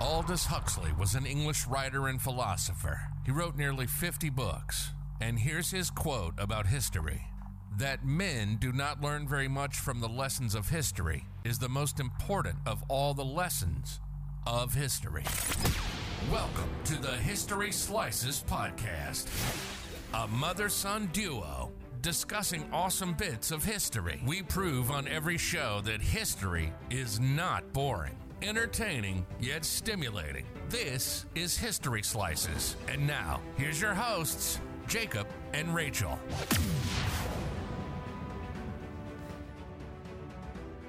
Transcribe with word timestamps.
Aldous 0.00 0.46
Huxley 0.46 0.92
was 0.92 1.16
an 1.16 1.26
English 1.26 1.66
writer 1.66 2.06
and 2.06 2.22
philosopher. 2.22 3.00
He 3.26 3.32
wrote 3.32 3.56
nearly 3.56 3.88
50 3.88 4.30
books. 4.30 4.90
And 5.20 5.40
here's 5.40 5.72
his 5.72 5.90
quote 5.90 6.34
about 6.38 6.68
history 6.68 7.20
that 7.78 8.04
men 8.04 8.58
do 8.60 8.72
not 8.72 9.00
learn 9.00 9.26
very 9.26 9.48
much 9.48 9.76
from 9.76 10.00
the 10.00 10.08
lessons 10.08 10.54
of 10.54 10.68
history 10.68 11.24
is 11.44 11.58
the 11.58 11.68
most 11.68 11.98
important 11.98 12.58
of 12.64 12.82
all 12.88 13.12
the 13.12 13.24
lessons 13.24 14.00
of 14.46 14.72
history. 14.72 15.24
Welcome 16.30 16.70
to 16.84 16.94
the 16.94 17.16
History 17.16 17.72
Slices 17.72 18.44
Podcast, 18.48 19.26
a 20.14 20.28
mother 20.28 20.68
son 20.68 21.08
duo 21.12 21.72
discussing 22.02 22.68
awesome 22.72 23.14
bits 23.14 23.50
of 23.50 23.64
history. 23.64 24.20
We 24.24 24.42
prove 24.42 24.92
on 24.92 25.08
every 25.08 25.38
show 25.38 25.80
that 25.84 26.00
history 26.00 26.72
is 26.88 27.18
not 27.18 27.72
boring 27.72 28.16
entertaining 28.42 29.26
yet 29.40 29.64
stimulating. 29.64 30.44
This 30.68 31.26
is 31.34 31.56
History 31.56 32.02
Slices. 32.02 32.76
And 32.88 33.06
now, 33.06 33.40
here's 33.56 33.80
your 33.80 33.94
hosts, 33.94 34.60
Jacob 34.86 35.26
and 35.52 35.74
Rachel. 35.74 36.18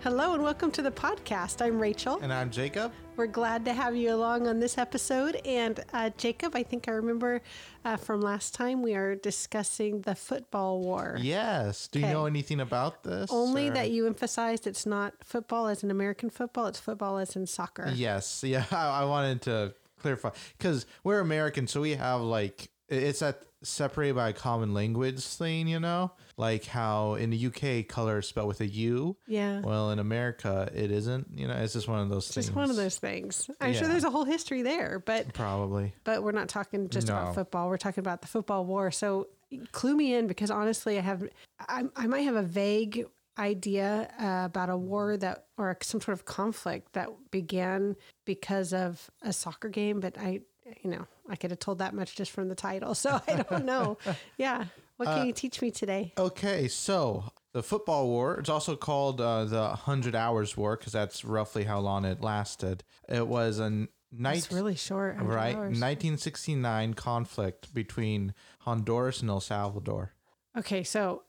Hello 0.01 0.33
and 0.33 0.41
welcome 0.41 0.71
to 0.71 0.81
the 0.81 0.91
podcast. 0.91 1.61
I'm 1.61 1.77
Rachel. 1.77 2.19
And 2.21 2.31
I'm 2.31 2.49
Jacob. 2.49 2.93
We're 3.17 3.27
glad 3.27 3.65
to 3.65 3.73
have 3.73 3.97
you 3.97 4.13
along 4.13 4.47
on 4.47 4.61
this 4.61 4.77
episode. 4.77 5.35
And 5.43 5.83
uh, 5.91 6.11
Jacob, 6.17 6.55
I 6.55 6.63
think 6.63 6.87
I 6.87 6.91
remember 6.91 7.41
uh, 7.83 7.97
from 7.97 8.21
last 8.21 8.53
time 8.53 8.81
we 8.81 8.95
are 8.95 9.15
discussing 9.15 9.99
the 10.01 10.15
football 10.15 10.79
war. 10.79 11.17
Yes. 11.19 11.89
Do 11.89 11.99
you 11.99 12.05
know 12.07 12.27
anything 12.27 12.61
about 12.61 13.03
this? 13.03 13.29
Only 13.29 13.67
or- 13.67 13.73
that 13.73 13.91
you 13.91 14.07
emphasized 14.07 14.67
it's 14.67 14.85
not 14.85 15.15
football 15.21 15.67
as 15.67 15.83
in 15.83 15.91
American 15.91 16.29
football, 16.29 16.67
it's 16.67 16.79
football 16.79 17.17
as 17.17 17.35
in 17.35 17.45
soccer. 17.45 17.91
Yes. 17.93 18.41
Yeah. 18.41 18.63
I, 18.71 19.01
I 19.01 19.03
wanted 19.03 19.41
to 19.43 19.73
clarify 19.99 20.29
because 20.57 20.85
we're 21.03 21.19
American, 21.19 21.67
so 21.67 21.81
we 21.81 21.95
have 21.95 22.21
like 22.21 22.69
it's 22.89 23.19
that 23.19 23.43
separated 23.61 24.15
by 24.15 24.29
a 24.29 24.33
common 24.33 24.73
language 24.73 25.21
thing, 25.23 25.67
you 25.67 25.79
know, 25.79 26.11
like 26.37 26.63
how 26.65 27.15
in 27.15 27.29
the 27.29 27.45
UK 27.47 27.87
color 27.87 28.19
is 28.19 28.27
spelled 28.27 28.47
with 28.47 28.61
a 28.61 28.67
U. 28.67 29.17
Yeah. 29.27 29.59
Well, 29.59 29.91
in 29.91 29.99
America, 29.99 30.69
it 30.73 30.91
isn't. 30.91 31.27
You 31.35 31.47
know, 31.47 31.55
it's 31.55 31.73
just 31.73 31.87
one 31.87 31.99
of 31.99 32.09
those 32.09 32.25
It's 32.27 32.35
things. 32.35 32.45
just 32.47 32.55
one 32.55 32.69
of 32.69 32.75
those 32.77 32.97
things. 32.97 33.49
I'm 33.59 33.73
sure 33.73 33.87
there's 33.87 34.05
a 34.05 34.09
whole 34.09 34.23
history 34.23 34.61
there, 34.61 34.99
but 35.05 35.33
Probably. 35.33 35.93
but 36.05 36.23
we're 36.23 36.31
not 36.31 36.47
talking 36.47 36.87
just 36.89 37.07
No. 37.07 37.17
about 37.17 37.35
football. 37.35 37.67
We're 37.69 37.77
talking 37.77 38.01
about 38.01 38.21
the 38.21 38.27
football 38.27 38.65
war. 38.65 38.91
So 38.91 39.27
clue 39.73 39.95
me 39.95 40.13
in 40.13 40.27
because 40.27 40.49
honestly, 40.51 40.97
I 40.97 41.01
have 41.01 41.27
I, 41.59 41.83
I 41.97 42.07
might 42.07 42.21
have 42.21 42.35
a 42.35 42.43
vague 42.43 43.05
idea 43.37 44.09
uh, 44.19 44.45
about 44.45 44.69
a 44.69 44.77
war 44.77 45.17
that 45.17 45.45
or 45.57 45.77
some 45.81 46.01
sort 46.01 46.13
of 46.17 46.25
conflict 46.25 46.93
that 46.93 47.09
began 47.31 47.95
because 48.25 48.73
of 48.73 49.09
a 49.21 49.33
soccer 49.33 49.69
game, 49.69 49.99
but 49.99 50.17
I 50.17 50.41
you 50.81 50.89
know 50.89 51.05
I 51.29 51.35
could 51.35 51.51
have 51.51 51.59
told 51.59 51.79
that 51.79 51.93
much 51.93 52.15
just 52.15 52.31
from 52.31 52.49
the 52.49 52.55
title, 52.55 52.95
so 52.95 53.21
I 53.27 53.43
don't 53.49 53.65
know. 53.65 53.97
yeah, 54.37 54.65
what 54.97 55.07
Uh, 55.09 55.15
can 55.17 55.27
you 55.27 55.33
teach 55.33 55.61
me 55.61 55.71
today? 55.71 56.13
Okay, 56.17 56.67
so 56.67 57.25
the 57.53 57.63
football 57.63 58.07
war, 58.07 58.37
it's 58.39 58.49
also 58.49 58.75
called 58.75 59.19
uh, 59.21 59.45
the 59.45 59.69
Hundred 59.69 60.15
Hours 60.15 60.55
War 60.57 60.75
because 60.77 60.93
that's 60.93 61.23
roughly 61.25 61.63
how 61.63 61.79
long 61.79 62.05
it 62.05 62.21
lasted. 62.21 62.83
It 63.07 63.27
was 63.27 63.59
a 63.59 63.87
night. 64.11 64.37
It's 64.39 64.51
really 64.51 64.75
short, 64.75 65.17
right? 65.19 65.55
hours. 65.55 65.79
1969 65.79 66.93
conflict 66.95 67.73
between 67.73 68.33
Honduras 68.61 69.21
and 69.21 69.29
El 69.29 69.39
Salvador. 69.39 70.13
Okay, 70.57 70.83
so 70.83 71.23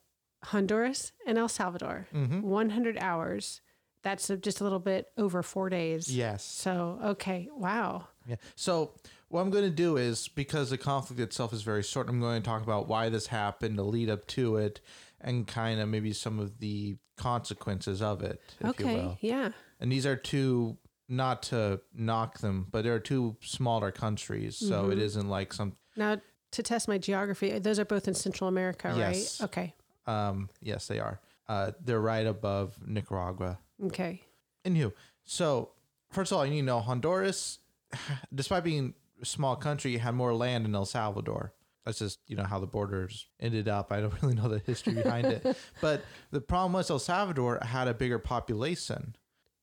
Honduras 0.45 1.13
and 1.27 1.37
El 1.39 1.49
Salvador, 1.49 2.07
Mm-hmm. 2.15 2.41
100 2.43 2.99
hours. 2.99 3.61
That's 4.03 4.29
just 4.41 4.61
a 4.63 4.65
little 4.65 4.79
bit 4.79 5.09
over 5.19 5.43
four 5.43 5.69
days. 5.69 6.09
Yes. 6.15 6.43
So, 6.43 6.99
okay. 7.05 7.49
Wow. 7.55 8.09
Yeah. 8.27 8.37
So 8.57 8.93
what 9.31 9.41
I'm 9.41 9.51
going 9.51 9.65
to 9.65 9.71
do 9.71 9.97
is 9.97 10.29
because 10.29 10.71
the 10.71 10.79
conflict 10.79 11.21
itself 11.21 11.53
is 11.53 11.63
very 11.63 11.83
short, 11.83 12.09
I'm 12.09 12.21
going 12.21 12.43
to 12.43 12.47
talk 12.47 12.63
about 12.63 12.89
why 12.89 13.09
this 13.09 13.29
happened, 13.29 13.79
the 13.79 13.85
lead 13.85 14.11
up 14.11 14.27
to 14.29 14.57
it, 14.57 14.81
and 15.21 15.47
kind 15.47 15.81
of 15.81 15.89
maybe 15.89 16.13
some 16.13 16.39
of 16.39 16.59
the 16.59 16.97
consequences 17.17 18.03
of 18.03 18.23
it, 18.23 18.41
if 18.61 18.79
you 18.81 18.87
Okay. 18.87 18.95
will. 18.97 19.19
Yeah. 19.21 19.51
And 19.79 19.91
these 19.93 20.05
are 20.05 20.17
two, 20.17 20.77
not 21.09 21.43
to 21.45 21.81
knock 21.95 22.39
them, 22.39 22.67
but 22.71 22.83
they're 22.85 22.99
two 22.99 23.37
smaller 23.41 23.91
countries, 23.93 24.57
so 24.57 24.83
Mm-hmm. 24.83 24.93
it 24.93 24.99
isn't 24.99 25.29
like 25.29 25.53
some. 25.53 25.77
Now, 25.97 26.21
to 26.53 26.63
test 26.63 26.89
my 26.89 26.99
geography, 26.99 27.57
those 27.61 27.79
are 27.79 27.85
both 27.85 28.09
in 28.09 28.15
Central 28.15 28.49
America, 28.49 28.93
Yes. 28.97 29.41
right? 29.41 29.45
Okay. 29.47 29.75
Um, 30.07 30.49
yes, 30.61 30.89
they 30.89 30.99
are. 30.99 31.21
Uh, 31.49 31.71
they're 31.85 32.01
right 32.01 32.27
above 32.27 32.77
Nicaragua. 32.85 33.59
Okay. 33.85 34.23
Anywho, 34.65 34.93
so 35.25 35.71
first 36.11 36.33
of 36.33 36.39
all, 36.39 36.45
you 36.45 36.51
need 36.53 36.61
to 36.61 36.67
know 36.67 36.81
Honduras, 36.81 37.59
despite 38.35 38.65
being 38.65 38.95
small 39.23 39.57
country, 39.57 39.97
had 39.97 40.15
more 40.15 40.35
land 40.35 40.65
than 40.65 40.75
El 40.75 40.85
Salvador. 40.87 41.53
That's 41.85 41.99
just 41.99 42.19
you 42.27 42.37
know 42.37 42.45
how 42.45 42.59
the 42.59 42.67
borders 42.67 43.27
ended 43.41 43.69
up. 43.69 43.91
I 43.93 44.01
don't 44.01 44.13
really 44.23 44.35
know 44.35 44.49
the 44.49 44.59
history 44.59 44.95
behind 44.95 45.27
it, 45.27 45.57
but 45.81 46.03
the 46.31 46.41
problem 46.41 46.73
was 46.75 46.91
El 46.91 46.99
Salvador 46.99 47.59
had 47.63 47.89
a 47.89 47.95
bigger 47.95 48.19
population, 48.19 49.17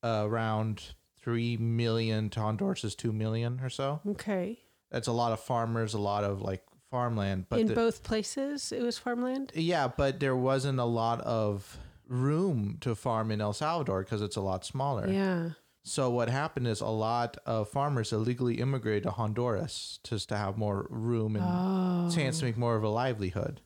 uh, 0.04 0.24
around 0.26 0.96
three 1.22 1.58
million 1.58 2.30
to 2.32 2.40
Honduras' 2.40 2.96
two 2.96 3.12
million 3.12 3.60
or 3.62 3.70
so. 3.70 4.02
Okay. 4.08 4.60
That's 4.90 5.08
a 5.08 5.12
lot 5.12 5.32
of 5.34 5.40
farmers, 5.42 5.94
a 5.94 6.00
lot 6.00 6.24
of 6.24 6.42
like 6.42 6.64
farmland. 6.90 7.46
But 7.50 7.60
in 7.60 7.68
the- 7.68 7.76
both 7.76 8.02
places, 8.04 8.72
it 8.72 8.82
was 8.82 8.98
farmland? 8.98 9.52
yeah, 9.54 9.88
but 9.90 10.20
there 10.20 10.36
wasn't 10.36 10.80
a 10.80 10.86
lot 10.86 11.20
of 11.22 11.78
room 12.08 12.78
to 12.82 12.96
farm 12.96 13.30
in 13.32 13.42
El 13.42 13.52
Salvador 13.54 14.04
because 14.04 14.22
it's 14.22 14.38
a 14.38 14.42
lot 14.42 14.66
smaller. 14.66 15.08
Yeah. 15.10 15.50
So 15.88 16.10
what 16.10 16.30
happened 16.30 16.68
is 16.68 16.82
a 16.82 16.88
lot 16.88 17.38
of 17.46 17.70
farmers 17.70 18.12
illegally 18.12 18.56
immigrated 18.56 19.04
to 19.04 19.12
Honduras 19.12 20.00
just 20.04 20.30
to 20.30 20.38
have 20.38 20.58
more 20.58 20.86
room 20.90 21.36
and 21.36 21.46
oh. 21.48 22.14
chance 22.14 22.40
to 22.40 22.46
make 22.46 22.58
more 22.58 22.76
of 22.76 22.84
a 22.84 22.90
livelihood. 22.90 23.62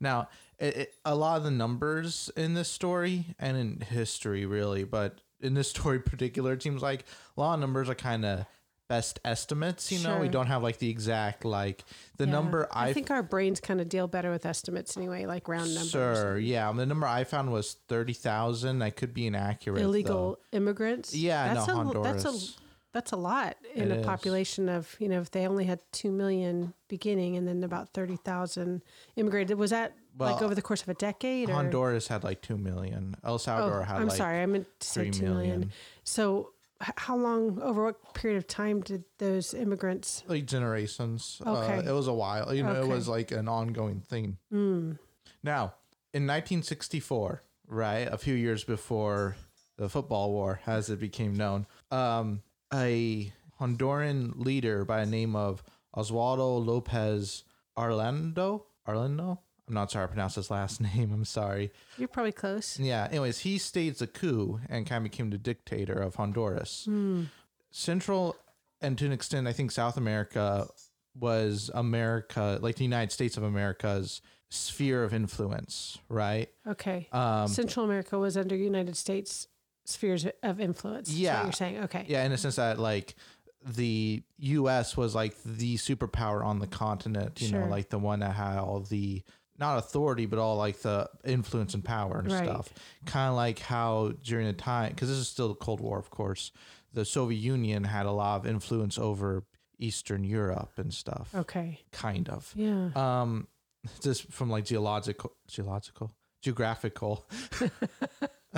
Now, 0.00 0.28
it, 0.58 0.76
it, 0.76 0.94
a 1.04 1.14
lot 1.14 1.36
of 1.36 1.44
the 1.44 1.50
numbers 1.50 2.30
in 2.36 2.54
this 2.54 2.68
story 2.68 3.36
and 3.38 3.56
in 3.56 3.80
history, 3.80 4.46
really, 4.46 4.84
but 4.84 5.20
in 5.40 5.54
this 5.54 5.70
story 5.70 5.96
in 5.96 6.02
particular, 6.02 6.54
it 6.54 6.62
seems 6.62 6.82
like 6.82 7.04
a 7.36 7.40
lot 7.40 7.54
of 7.54 7.60
numbers 7.60 7.88
are 7.88 7.94
kind 7.94 8.24
of 8.24 8.46
best 8.88 9.20
estimates. 9.24 9.90
You 9.90 10.00
know, 10.06 10.18
we 10.18 10.28
don't 10.28 10.46
have 10.46 10.62
like 10.62 10.78
the 10.78 10.90
exact 10.90 11.44
like 11.44 11.84
the 12.16 12.26
Yeah. 12.26 12.32
number 12.32 12.68
I 12.72 12.88
I 12.88 12.92
think 12.92 13.10
our 13.10 13.22
brains 13.22 13.60
kind 13.60 13.80
of 13.80 13.88
deal 13.88 14.06
better 14.08 14.30
with 14.30 14.44
estimates 14.46 14.96
anyway, 14.96 15.26
like 15.26 15.48
round 15.48 15.74
numbers. 15.74 15.90
Sure, 15.90 16.38
yeah. 16.38 16.70
The 16.72 16.86
number 16.86 17.06
I 17.06 17.24
found 17.24 17.52
was 17.52 17.76
thirty 17.88 18.12
thousand. 18.12 18.82
I 18.82 18.90
could 18.90 19.14
be 19.14 19.26
inaccurate. 19.26 19.80
Illegal 19.80 20.38
though. 20.52 20.56
immigrants. 20.56 21.14
Yeah, 21.14 21.54
that's 21.54 21.66
no, 21.68 21.90
a, 21.90 22.02
That's 22.02 22.24
a 22.24 22.32
that's 22.92 23.10
a 23.12 23.16
lot 23.16 23.56
in 23.74 23.90
It 23.90 23.94
a 23.96 24.00
is. 24.00 24.06
population 24.06 24.68
of 24.68 24.94
you 25.00 25.08
know 25.08 25.20
if 25.20 25.30
they 25.30 25.46
only 25.48 25.64
had 25.64 25.80
two 25.92 26.12
million 26.12 26.74
beginning 26.88 27.36
and 27.36 27.48
then 27.48 27.64
about 27.64 27.88
thirty 27.92 28.16
thousand 28.16 28.82
immigrated. 29.16 29.58
Was 29.58 29.70
that 29.70 29.94
like 30.16 30.36
Well, 30.36 30.44
over 30.44 30.54
the 30.54 30.62
course 30.62 30.82
of 30.82 30.88
a 30.88 30.94
decade? 30.94 31.48
Or? 36.80 36.92
Honduras 36.96 37.06
had 37.06 37.14
like 37.14 37.14
two 37.14 37.18
million. 37.18 37.24
El 37.24 37.24
Salvador 37.24 37.24
had 37.24 37.24
I'm 37.24 37.24
like 37.24 37.24
sorry, 37.26 37.38
I 37.38 37.38
meant 37.38 37.38
to 37.38 37.38
say 37.38 37.38
three 37.38 37.38
two 37.38 37.38
million. 37.38 37.38
million. 37.38 37.38
So, 37.40 37.54
h- 37.54 37.54
how 37.56 37.56
long, 37.56 37.62
over 37.62 37.84
what 37.84 38.14
period 38.14 38.36
of 38.38 38.46
time 38.46 38.80
did 38.80 39.04
those 39.18 39.54
immigrants? 39.54 40.24
like 40.28 40.46
generations. 40.46 41.42
Okay. 41.46 41.78
Uh, 41.78 41.90
it 41.90 41.92
was 41.92 42.08
a 42.08 42.14
while. 42.14 42.54
You 42.54 42.62
know, 42.62 42.70
Okay. 42.70 42.80
it 42.80 42.94
was 42.94 43.08
like 43.08 43.30
an 43.30 43.48
ongoing 43.48 44.00
thing. 44.00 44.38
Now, 44.50 45.74
in 46.12 46.26
1964, 46.26 47.42
right, 47.68 48.08
a 48.10 48.18
few 48.18 48.34
years 48.34 48.64
before 48.64 49.36
the 49.76 49.88
football 49.88 50.32
war, 50.32 50.60
as 50.66 50.88
it 50.90 51.00
became 51.00 51.34
known, 51.34 51.66
um, 51.90 52.42
a 52.72 53.32
Honduran 53.60 54.32
leader 54.44 54.84
by 54.84 55.04
the 55.04 55.10
name 55.10 55.34
of 55.36 55.62
Oswaldo 55.96 56.64
Lopez 56.64 57.44
Arlando, 57.76 58.66
Arlando. 58.86 59.40
I'm 59.66 59.74
not 59.74 59.90
sorry 59.90 60.04
I 60.04 60.06
pronounced 60.08 60.36
his 60.36 60.50
last 60.50 60.80
name. 60.94 61.10
I'm 61.12 61.24
sorry. 61.24 61.72
You're 61.96 62.08
probably 62.08 62.32
close. 62.32 62.78
Yeah. 62.78 63.08
Anyways, 63.10 63.38
he 63.40 63.58
staged 63.58 64.02
a 64.02 64.06
coup 64.06 64.60
and 64.68 64.86
kind 64.86 64.98
of 65.06 65.10
became 65.10 65.30
the 65.30 65.38
dictator 65.38 65.94
of 65.94 66.16
Honduras. 66.16 66.86
Central 67.70 68.36
and 68.80 68.98
to 68.98 69.06
an 69.06 69.12
extent, 69.12 69.46
I 69.48 69.52
think 69.52 69.70
South 69.70 69.96
America 69.96 70.66
was 71.18 71.70
America, 71.74 72.58
like 72.60 72.76
the 72.76 72.84
United 72.84 73.12
States 73.12 73.36
of 73.36 73.42
America's 73.42 74.20
sphere 74.50 75.02
of 75.02 75.14
influence, 75.14 75.98
right? 76.08 76.50
Okay. 76.66 77.08
Um, 77.12 77.48
Central 77.48 77.84
America 77.84 78.18
was 78.18 78.36
under 78.36 78.54
United 78.54 78.96
States 78.96 79.48
spheres 79.86 80.26
of 80.42 80.60
influence. 80.60 81.10
Yeah. 81.10 81.44
you're 81.44 81.52
saying. 81.52 81.78
Okay. 81.84 82.04
Yeah, 82.08 82.24
in 82.24 82.32
a 82.32 82.36
sense 82.38 82.56
that 82.56 82.78
like 82.78 83.14
the 83.64 84.22
U.S. 84.38 84.96
was 84.96 85.14
like 85.14 85.34
the 85.44 85.76
superpower 85.76 86.44
on 86.44 86.58
the 86.58 86.66
continent, 86.66 87.40
you 87.40 87.48
Sure. 87.48 87.60
know, 87.60 87.66
like 87.68 87.88
the 87.88 87.98
one 87.98 88.20
that 88.20 88.34
had 88.34 88.58
all 88.58 88.80
the 88.80 89.22
not 89.58 89.78
authority, 89.78 90.26
but 90.26 90.38
all 90.38 90.56
like 90.56 90.80
the 90.80 91.08
influence 91.24 91.74
and 91.74 91.84
power 91.84 92.18
and 92.18 92.30
Right. 92.32 92.44
stuff. 92.44 92.72
Kind 93.06 93.30
of 93.30 93.36
like 93.36 93.58
how 93.60 94.12
during 94.22 94.46
the 94.46 94.52
time, 94.52 94.90
because 94.90 95.08
this 95.08 95.18
is 95.18 95.28
still 95.28 95.48
the 95.48 95.54
Cold 95.54 95.80
War, 95.80 95.98
of 95.98 96.10
course, 96.10 96.50
the 96.92 97.04
Soviet 97.04 97.38
Union 97.38 97.84
had 97.84 98.06
a 98.06 98.10
lot 98.12 98.40
of 98.40 98.46
influence 98.46 98.98
over 98.98 99.44
Eastern 99.78 100.24
Europe 100.24 100.72
and 100.76 100.92
stuff. 100.94 101.34
Okay. 101.34 101.80
Kind 101.92 102.28
of. 102.28 102.52
Yeah. 102.56 102.90
Um, 102.94 103.48
just 104.00 104.32
from 104.32 104.48
like 104.50 104.64
geological, 104.64 105.32
geological, 105.48 106.12
geographical. 106.42 107.26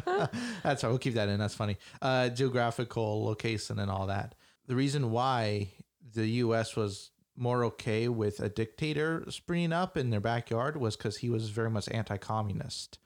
That's 0.04 0.82
right. 0.82 0.84
We'll 0.90 0.98
keep 0.98 1.14
that 1.14 1.28
in. 1.28 1.38
That's 1.38 1.54
funny. 1.54 1.78
Uh, 2.02 2.28
geographical 2.28 3.24
location 3.24 3.78
and 3.78 3.90
all 3.90 4.06
that. 4.08 4.34
the 4.66 4.74
reason 4.76 5.10
why 5.10 5.68
the 6.14 6.26
U.S. 6.44 6.74
was 6.76 7.10
more 7.36 7.64
okay 7.64 8.08
with 8.08 8.40
a 8.40 8.48
dictator 8.48 9.24
springing 9.28 9.72
up 9.72 9.96
in 9.96 10.10
their 10.10 10.20
backyard 10.20 10.76
was 10.76 10.96
because 10.96 11.18
he 11.18 11.30
was 11.30 11.50
very 11.50 11.70
much 11.70 11.88
anti-communist. 11.90 12.98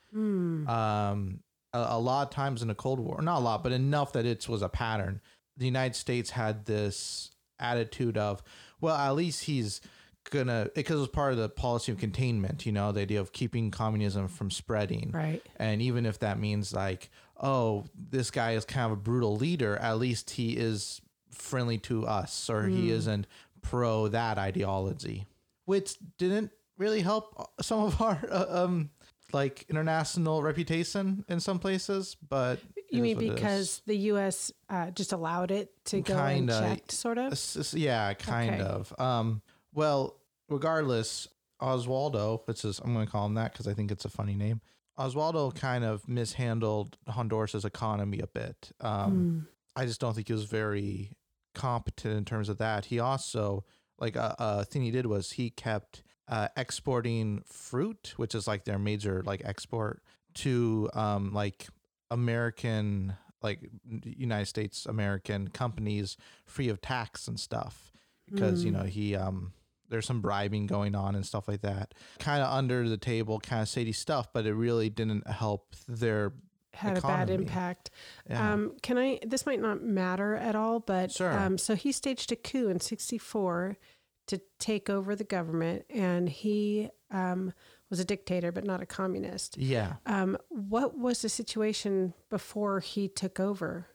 Um, 0.68 1.40
a, 1.72 1.86
a 1.90 1.98
lot 1.98 2.28
of 2.28 2.34
times 2.34 2.62
in 2.62 2.68
the 2.68 2.74
Cold 2.74 3.00
War, 3.00 3.20
not 3.22 3.38
a 3.38 3.40
lot, 3.40 3.62
but 3.62 3.72
enough 3.72 4.12
that 4.12 4.26
it 4.26 4.48
was 4.48 4.62
a 4.62 4.68
pattern. 4.68 5.20
The 5.56 5.66
United 5.66 5.96
States 5.96 6.30
had 6.30 6.64
this 6.66 7.30
attitude 7.58 8.16
of, 8.16 8.42
well, 8.80 8.96
at 8.96 9.14
least 9.14 9.44
he's 9.44 9.80
gonna 10.30 10.70
because 10.74 10.96
it 10.96 11.00
was 11.00 11.08
part 11.08 11.32
of 11.32 11.38
the 11.38 11.48
policy 11.48 11.92
of 11.92 11.98
containment. 11.98 12.66
You 12.66 12.72
know, 12.72 12.92
the 12.92 13.00
idea 13.00 13.20
of 13.20 13.32
keeping 13.32 13.70
communism 13.70 14.28
from 14.28 14.50
spreading. 14.50 15.10
Right. 15.12 15.42
And 15.56 15.82
even 15.82 16.06
if 16.06 16.18
that 16.20 16.38
means 16.38 16.72
like, 16.72 17.10
oh, 17.40 17.86
this 17.94 18.30
guy 18.30 18.52
is 18.52 18.64
kind 18.64 18.86
of 18.86 18.92
a 18.92 19.00
brutal 19.00 19.36
leader, 19.36 19.76
at 19.76 19.98
least 19.98 20.30
he 20.30 20.56
is 20.56 21.00
friendly 21.30 21.78
to 21.78 22.06
us 22.06 22.50
or 22.50 22.66
he 22.66 22.90
isn't 22.90 23.26
pro 23.62 24.08
that 24.08 24.38
ideology, 24.38 25.26
which 25.64 25.96
didn't 26.18 26.50
really 26.78 27.00
help 27.00 27.50
some 27.60 27.80
of 27.80 28.00
our 28.00 28.18
uh, 28.30 28.64
um 28.64 28.90
like 29.32 29.64
international 29.68 30.42
reputation 30.42 31.24
in 31.28 31.38
some 31.38 31.58
places, 31.60 32.16
but 32.28 32.58
You 32.90 33.00
mean 33.02 33.14
what 33.16 33.24
it 33.24 33.28
is. 33.28 33.34
because 33.34 33.82
the 33.86 33.96
U.S. 33.96 34.50
Uh, 34.68 34.90
just 34.90 35.12
allowed 35.12 35.52
it 35.52 35.70
to 35.84 36.00
go 36.00 36.16
Kinda. 36.16 36.52
unchecked, 36.58 36.90
sort 36.90 37.16
of? 37.16 37.38
Yeah, 37.72 38.12
kind 38.14 38.54
Okay. 38.54 38.62
of. 38.64 38.92
Um, 38.98 39.40
well, 39.72 40.16
regardless, 40.48 41.28
Oswaldo, 41.62 42.40
which 42.46 42.64
is 42.64 42.80
I'm 42.80 42.92
going 42.92 43.06
to 43.06 43.12
call 43.12 43.26
him 43.26 43.34
that 43.34 43.52
because 43.52 43.68
I 43.68 43.74
think 43.74 43.92
it's 43.92 44.04
a 44.04 44.08
funny 44.10 44.34
name. 44.34 44.60
Oswaldo 44.98 45.54
kind 45.54 45.84
of 45.84 46.08
mishandled 46.08 46.96
Honduras's 47.08 47.64
economy 47.64 48.18
a 48.18 48.26
bit. 48.26 48.72
Um, 48.80 49.46
I 49.76 49.86
just 49.86 50.00
don't 50.00 50.14
think 50.14 50.26
he 50.26 50.32
was 50.32 50.44
very 50.44 51.12
competent 51.54 52.16
in 52.16 52.24
terms 52.24 52.48
of 52.48 52.58
that. 52.58 52.86
He 52.86 52.98
also 52.98 53.64
like 53.98 54.16
a, 54.16 54.34
a 54.38 54.64
thing 54.64 54.82
he 54.82 54.90
did 54.90 55.06
was 55.06 55.32
he 55.32 55.50
kept 55.50 56.02
uh, 56.28 56.48
exporting 56.56 57.42
fruit, 57.46 58.14
which 58.16 58.34
is 58.34 58.46
like 58.46 58.64
their 58.64 58.78
major 58.78 59.22
like 59.24 59.42
export 59.44 60.02
to 60.34 60.88
um, 60.94 61.32
like 61.32 61.66
American 62.10 63.14
like 63.42 63.60
United 64.04 64.46
States 64.46 64.86
American 64.86 65.48
companies 65.48 66.16
free 66.44 66.68
of 66.68 66.80
tax 66.80 67.28
and 67.28 67.38
stuff. 67.38 67.92
Because 68.30 68.64
you 68.64 68.70
know 68.70 68.84
he 68.84 69.16
um 69.16 69.52
there's 69.88 70.06
some 70.06 70.20
bribing 70.20 70.68
going 70.68 70.94
on 70.94 71.16
and 71.16 71.26
stuff 71.26 71.48
like 71.48 71.62
that. 71.62 71.94
Kind 72.20 72.44
of 72.44 72.52
under 72.52 72.88
the 72.88 72.96
table 72.96 73.40
kind 73.40 73.62
of 73.62 73.68
shady 73.68 73.92
stuff 73.92 74.28
but 74.32 74.46
it 74.46 74.54
really 74.54 74.88
didn't 74.88 75.26
help 75.28 75.74
their 75.88 76.32
had 76.74 76.98
a 76.98 77.00
bad 77.00 77.30
impact. 77.30 77.90
Yeah. 78.28 78.52
Um, 78.52 78.76
can 78.82 78.96
I? 78.98 79.18
This 79.26 79.46
might 79.46 79.60
not 79.60 79.82
matter 79.82 80.34
at 80.36 80.54
all, 80.54 80.80
but 80.80 81.10
Sure. 81.12 81.32
um, 81.38 81.58
so 81.58 81.74
he 81.74 81.92
staged 81.92 82.30
a 82.32 82.36
coup 82.36 82.68
in 82.68 82.80
'64 82.80 83.76
to 84.28 84.40
take 84.58 84.88
over 84.88 85.16
the 85.16 85.24
government, 85.24 85.84
and 85.90 86.28
he 86.28 86.88
um, 87.10 87.52
was 87.90 87.98
a 87.98 88.04
dictator, 88.04 88.52
but 88.52 88.64
not 88.64 88.80
a 88.80 88.86
communist. 88.86 89.58
yeah 89.58 89.94
Um, 90.06 90.38
what 90.48 90.96
was 90.96 91.22
the 91.22 91.28
situation 91.28 92.14
before 92.28 92.78
he 92.78 93.08
took 93.08 93.40
over? 93.40 93.88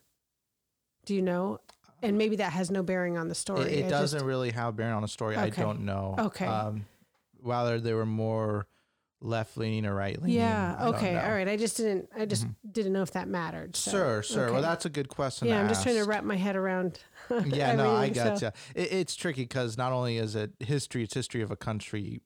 Do 1.06 1.16
you 1.16 1.22
know? 1.22 1.60
And 2.01 2.18
maybe 2.18 2.36
that 2.36 2.51
has 2.51 2.69
no 2.69 2.83
bearing 2.83 3.18
on 3.18 3.30
the 3.30 3.36
story. 3.36 3.72
It, 3.72 3.86
it 3.86 3.89
doesn't 3.89 4.18
just- 4.19 4.25
really 4.25 4.51
have 4.51 4.75
bearing 4.75 4.94
on 4.94 5.01
the 5.01 5.07
story. 5.07 5.38
I 5.38 5.50
don't 5.50 5.86
know. 5.86 6.16
Okay. 6.19 6.45
Um, 6.45 6.86
they 7.42 7.94
were 7.94 8.06
more 8.06 8.68
left 9.21 9.57
leaning 9.57 9.85
or 9.85 9.95
right 9.95 10.21
leaning. 10.21 10.38
yeah. 10.38 10.88
Okay. 10.89 11.13
Mm-hmm. 11.13 11.27
All 11.27 11.33
right. 11.33 11.47
I 11.47 11.56
just 11.57 11.77
didn't. 11.77 12.09
I 12.15 12.25
just 12.25 12.45
didn't 12.71 12.94
know 12.94 13.01
if 13.01 13.12
that 13.12 13.27
mattered. 13.27 13.75
So, 13.75 13.91
Sure, 13.91 14.23
sure. 14.23 14.51
Well, 14.51 14.62
that's 14.62 14.85
a 14.85 14.89
good 14.89 15.07
question. 15.09 15.47
yeah. 15.47 15.59
I'm 15.62 15.67
just 15.67 15.83
trying 15.83 15.95
to 15.97 16.03
wrap 16.06 16.23
my 16.23 16.35
head 16.35 16.56
around. 16.56 17.00
Yeah, 17.47 17.73
no, 17.73 17.95
I 17.95 18.06
everything, 18.07 18.23
so- 18.23 18.29
gotcha. 18.50 18.53
It, 18.75 18.91
it's 18.94 19.15
tricky 19.15 19.41
because 19.44 19.77
not 19.77 19.91
only 19.91 20.17
is 20.17 20.35
it 20.35 20.51
history, 20.59 21.01
it's 21.03 21.13
history 21.15 21.41
of 21.41 21.50
a 21.50 21.56
country 21.56 22.21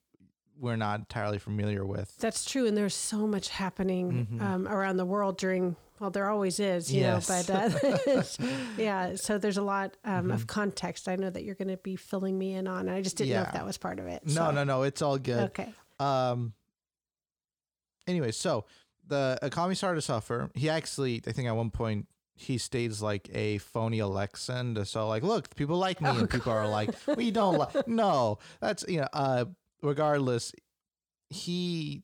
we're 0.58 0.76
not 0.76 0.98
entirely 0.98 1.38
familiar 1.38 1.86
with. 1.86 2.14
That's 2.18 2.44
true, 2.44 2.66
and 2.66 2.76
there's 2.76 2.94
so 2.94 3.26
much 3.26 3.48
happening 3.48 4.38
um, 4.42 4.68
around 4.68 4.98
the 4.98 5.06
world 5.06 5.38
during. 5.38 5.74
Well, 6.00 6.10
there 6.10 6.28
always 6.28 6.60
is, 6.60 6.92
you 6.92 7.02
Mm-hmm. 7.02 7.14
Yes. 7.30 7.48
know. 7.48 7.68
But 8.04 8.46
uh, 8.46 8.52
yeah, 8.82 9.14
so 9.16 9.38
there's 9.38 9.56
a 9.56 9.62
lot 9.62 9.96
um, 10.04 10.30
of 10.30 10.46
context. 10.46 11.08
I 11.08 11.16
know 11.16 11.30
that 11.30 11.44
you're 11.44 11.54
going 11.54 11.68
to 11.68 11.76
be 11.78 11.96
filling 11.96 12.38
me 12.38 12.52
in 12.54 12.66
on, 12.66 12.80
and 12.88 12.90
I 12.90 13.00
just 13.00 13.16
didn't 13.16 13.34
know 13.34 13.42
if 13.42 13.52
that 13.52 13.64
was 13.64 13.78
part 13.78 13.98
of 13.98 14.06
it. 14.06 14.26
No, 14.26 14.32
so- 14.32 14.50
no, 14.50 14.64
no. 14.64 14.82
It's 14.82 15.00
all 15.00 15.16
good. 15.16 15.44
Okay. 15.58 15.72
Um. 15.98 16.52
Anyway, 18.06 18.30
so 18.32 18.64
the 19.06 19.38
economy 19.42 19.74
started 19.74 19.96
to 20.00 20.02
suffer. 20.02 20.50
He 20.54 20.68
actually, 20.68 21.22
I 21.26 21.32
think, 21.32 21.48
at 21.48 21.56
one 21.56 21.70
point 21.70 22.06
he 22.34 22.56
staged 22.58 23.02
like 23.02 23.28
a 23.34 23.58
phony 23.58 23.98
election. 23.98 24.74
To, 24.76 24.84
so 24.84 25.08
like, 25.08 25.22
look, 25.22 25.54
people 25.56 25.76
like 25.78 26.00
me, 26.00 26.08
Oh, 26.10 26.18
and 26.18 26.30
people 26.30 26.52
are 26.52 26.68
like, 26.68 26.90
we 27.16 27.30
don't 27.30 27.58
like. 27.58 27.86
No, 27.88 28.38
that's 28.60 28.84
you 28.88 29.00
know. 29.00 29.08
Uh, 29.12 29.44
regardless, 29.82 30.52
he 31.28 32.02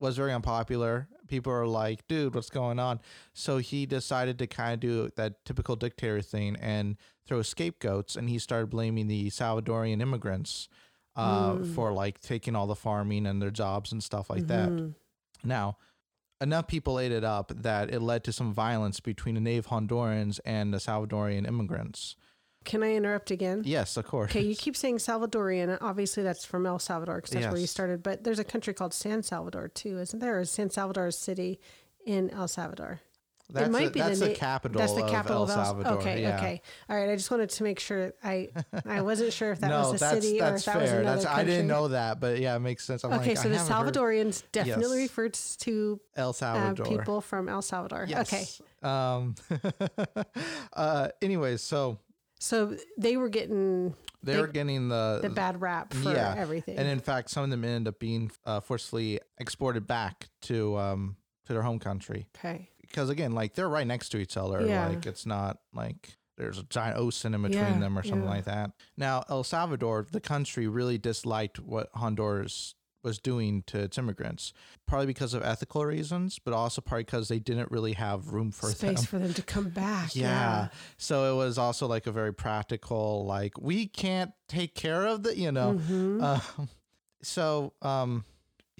was 0.00 0.16
very 0.16 0.32
unpopular. 0.32 1.08
People 1.28 1.52
are 1.52 1.66
like, 1.66 2.06
dude, 2.08 2.34
what's 2.34 2.50
going 2.50 2.78
on? 2.78 3.00
So 3.34 3.58
he 3.58 3.86
decided 3.86 4.38
to 4.40 4.46
kind 4.46 4.74
of 4.74 4.80
do 4.80 5.10
that 5.16 5.44
typical 5.44 5.76
dictator 5.76 6.22
thing 6.22 6.56
and 6.60 6.96
throw 7.26 7.42
scapegoats, 7.42 8.16
and 8.16 8.28
he 8.28 8.38
started 8.38 8.70
blaming 8.70 9.06
the 9.06 9.30
Salvadorian 9.30 10.00
immigrants 10.02 10.68
uh, 11.16 11.58
for 11.74 11.92
like 11.92 12.20
taking 12.20 12.56
all 12.56 12.66
the 12.66 12.74
farming 12.74 13.26
and 13.26 13.40
their 13.40 13.50
jobs 13.50 13.92
and 13.92 14.02
stuff 14.02 14.30
like 14.30 14.46
that. 14.48 14.68
Now, 15.44 15.78
enough 16.40 16.66
people 16.66 16.98
ate 16.98 17.12
it 17.12 17.24
up 17.24 17.52
that 17.54 17.92
it 17.92 18.00
led 18.00 18.24
to 18.24 18.32
some 18.32 18.52
violence 18.52 19.00
between 19.00 19.34
the 19.34 19.40
native 19.40 19.68
Hondurans 19.68 20.40
and 20.44 20.72
the 20.72 20.78
Salvadorian 20.78 21.46
immigrants. 21.46 22.16
Can 22.64 22.82
I 22.82 22.94
interrupt 22.94 23.30
again? 23.30 23.62
Yes, 23.64 23.96
of 23.96 24.06
course. 24.06 24.30
Okay, 24.30 24.42
you 24.42 24.54
keep 24.54 24.76
saying 24.76 24.98
Salvadorian. 24.98 25.78
Obviously, 25.80 26.22
that's 26.22 26.44
from 26.44 26.66
El 26.66 26.78
Salvador 26.78 27.16
because 27.16 27.30
that's 27.30 27.46
where 27.46 27.60
you 27.60 27.66
started. 27.66 28.02
But 28.02 28.24
there's 28.24 28.38
a 28.38 28.44
country 28.44 28.74
called 28.74 28.92
San 28.92 29.22
Salvador 29.22 29.68
too, 29.68 29.98
isn't 29.98 30.18
there? 30.18 30.36
Or 30.36 30.40
is 30.40 30.50
San 30.50 30.68
Salvador 30.68 31.06
a 31.06 31.12
city 31.12 31.58
in 32.04 32.28
El 32.30 32.48
Salvador? 32.48 33.00
That's 33.52 33.68
it 33.68 33.72
might 33.72 33.84
the, 33.86 33.90
be 33.90 34.00
that's 34.00 34.20
the, 34.20 34.28
na- 34.28 34.34
capital. 34.34 34.78
That's 34.80 34.94
the 34.94 35.04
of 35.04 35.10
capital 35.10 35.36
El 35.38 35.42
of 35.44 35.50
El 35.50 35.64
Salvador. 35.64 35.92
Okay, 35.98 36.22
yeah. 36.22 36.36
okay, 36.38 36.62
all 36.88 36.96
right. 36.96 37.10
I 37.10 37.16
just 37.16 37.30
wanted 37.30 37.50
to 37.50 37.62
make 37.62 37.78
sure 37.80 38.12
I 38.22 38.48
I 38.86 39.00
wasn't 39.10 39.32
sure 39.32 39.52
if 39.52 39.60
that 39.60 39.68
no, 39.68 39.90
was 39.90 39.94
a 39.94 40.04
that's 40.04 40.24
city 40.24 40.38
or 40.40 40.44
that's 40.50 40.66
if 40.66 40.72
that 40.72 40.80
was 40.82 40.90
another 40.90 41.04
that's 41.04 41.24
country. 41.24 41.42
I 41.42 41.44
didn't 41.44 41.66
know 41.66 41.88
that, 41.88 42.20
but 42.20 42.38
yeah, 42.40 42.56
it 42.56 42.60
makes 42.60 42.84
sense. 42.84 43.04
I'm 43.04 43.12
Okay, 43.14 43.30
like, 43.30 43.38
so 43.38 43.48
the 43.48 43.58
haven't 43.58 43.72
heard 43.72 43.94
Salvadorians 43.94 44.42
definitely 44.52 45.00
Yes. 45.02 45.08
refers 45.10 45.56
to 45.58 46.00
El 46.16 46.30
uh, 46.30 46.32
Salvador. 46.32 46.86
people 46.86 47.20
from 47.20 47.48
El 47.48 47.62
Salvador. 47.62 48.06
Okay, 48.10 48.44
Um. 48.82 49.34
uh. 50.72 51.08
Anyways, 51.22 51.62
so 51.62 51.98
so 52.38 52.76
they 52.98 53.16
were 53.16 53.28
getting 53.28 53.94
they, 54.22 54.34
They- 54.34 54.40
were 54.40 54.46
getting 54.48 54.88
the 54.88 55.20
the 55.22 55.30
bad 55.30 55.60
rap 55.60 55.92
for 55.94 56.12
yeah, 56.12 56.34
everything. 56.36 56.78
and 56.78 56.88
in 56.88 57.00
fact, 57.00 57.30
some 57.30 57.44
of 57.44 57.50
them 57.50 57.64
ended 57.64 57.88
up 57.88 57.98
being 57.98 58.30
uh, 58.46 58.60
forcefully 58.60 59.20
exported 59.38 59.86
back 59.86 60.28
to 60.42 60.76
um 60.78 61.16
to 61.46 61.52
their 61.52 61.62
home 61.62 61.78
country. 61.78 62.26
okay, 62.36 62.68
because 62.90 63.08
again, 63.08 63.32
like 63.32 63.54
they're 63.54 63.68
right 63.68 63.86
next 63.86 64.10
to 64.10 64.18
each 64.18 64.36
other. 64.36 64.66
Yeah. 64.66 64.88
Like 64.88 65.06
it's 65.06 65.24
not 65.26 65.58
like 65.72 66.18
there's 66.36 66.58
a 66.58 66.64
giant 66.64 66.96
ocean 66.98 67.34
in 67.34 67.42
between 67.42 67.62
Yeah, 67.64 67.78
them 67.78 67.98
or 67.98 68.02
something 68.02 68.24
yeah. 68.24 68.30
like 68.30 68.44
that. 68.44 68.70
Now, 68.96 69.24
El 69.28 69.44
Salvador, 69.44 70.06
the 70.10 70.20
country, 70.20 70.66
really 70.68 70.98
disliked 70.98 71.58
what 71.60 71.90
Honduras 71.94 72.74
was 73.02 73.18
doing 73.18 73.62
to 73.66 73.78
its 73.78 73.96
immigrants, 73.96 74.52
probably 74.86 75.06
because 75.06 75.32
of 75.32 75.42
ethical 75.42 75.84
reasons, 75.86 76.38
but 76.38 76.52
also 76.52 76.82
partly 76.82 77.04
because 77.04 77.28
they 77.28 77.38
didn't 77.38 77.70
really 77.70 77.94
have 77.94 78.28
room 78.28 78.50
for 78.50 78.66
space 78.70 78.96
them. 78.98 79.04
for 79.06 79.18
them 79.18 79.32
to 79.32 79.42
come 79.42 79.70
back. 79.70 80.14
Yeah. 80.14 80.68
So 80.98 81.32
it 81.32 81.36
was 81.36 81.56
also 81.56 81.86
like 81.86 82.06
a 82.06 82.12
very 82.12 82.34
practical, 82.34 83.24
like 83.24 83.58
we 83.58 83.86
can't 83.86 84.32
take 84.48 84.74
care 84.74 85.06
of 85.06 85.22
the, 85.22 85.34
you 85.36 85.50
know. 85.52 85.74
Mhm. 85.80 86.22
Um, 86.22 86.68
so, 87.22 87.72
um, 87.82 88.24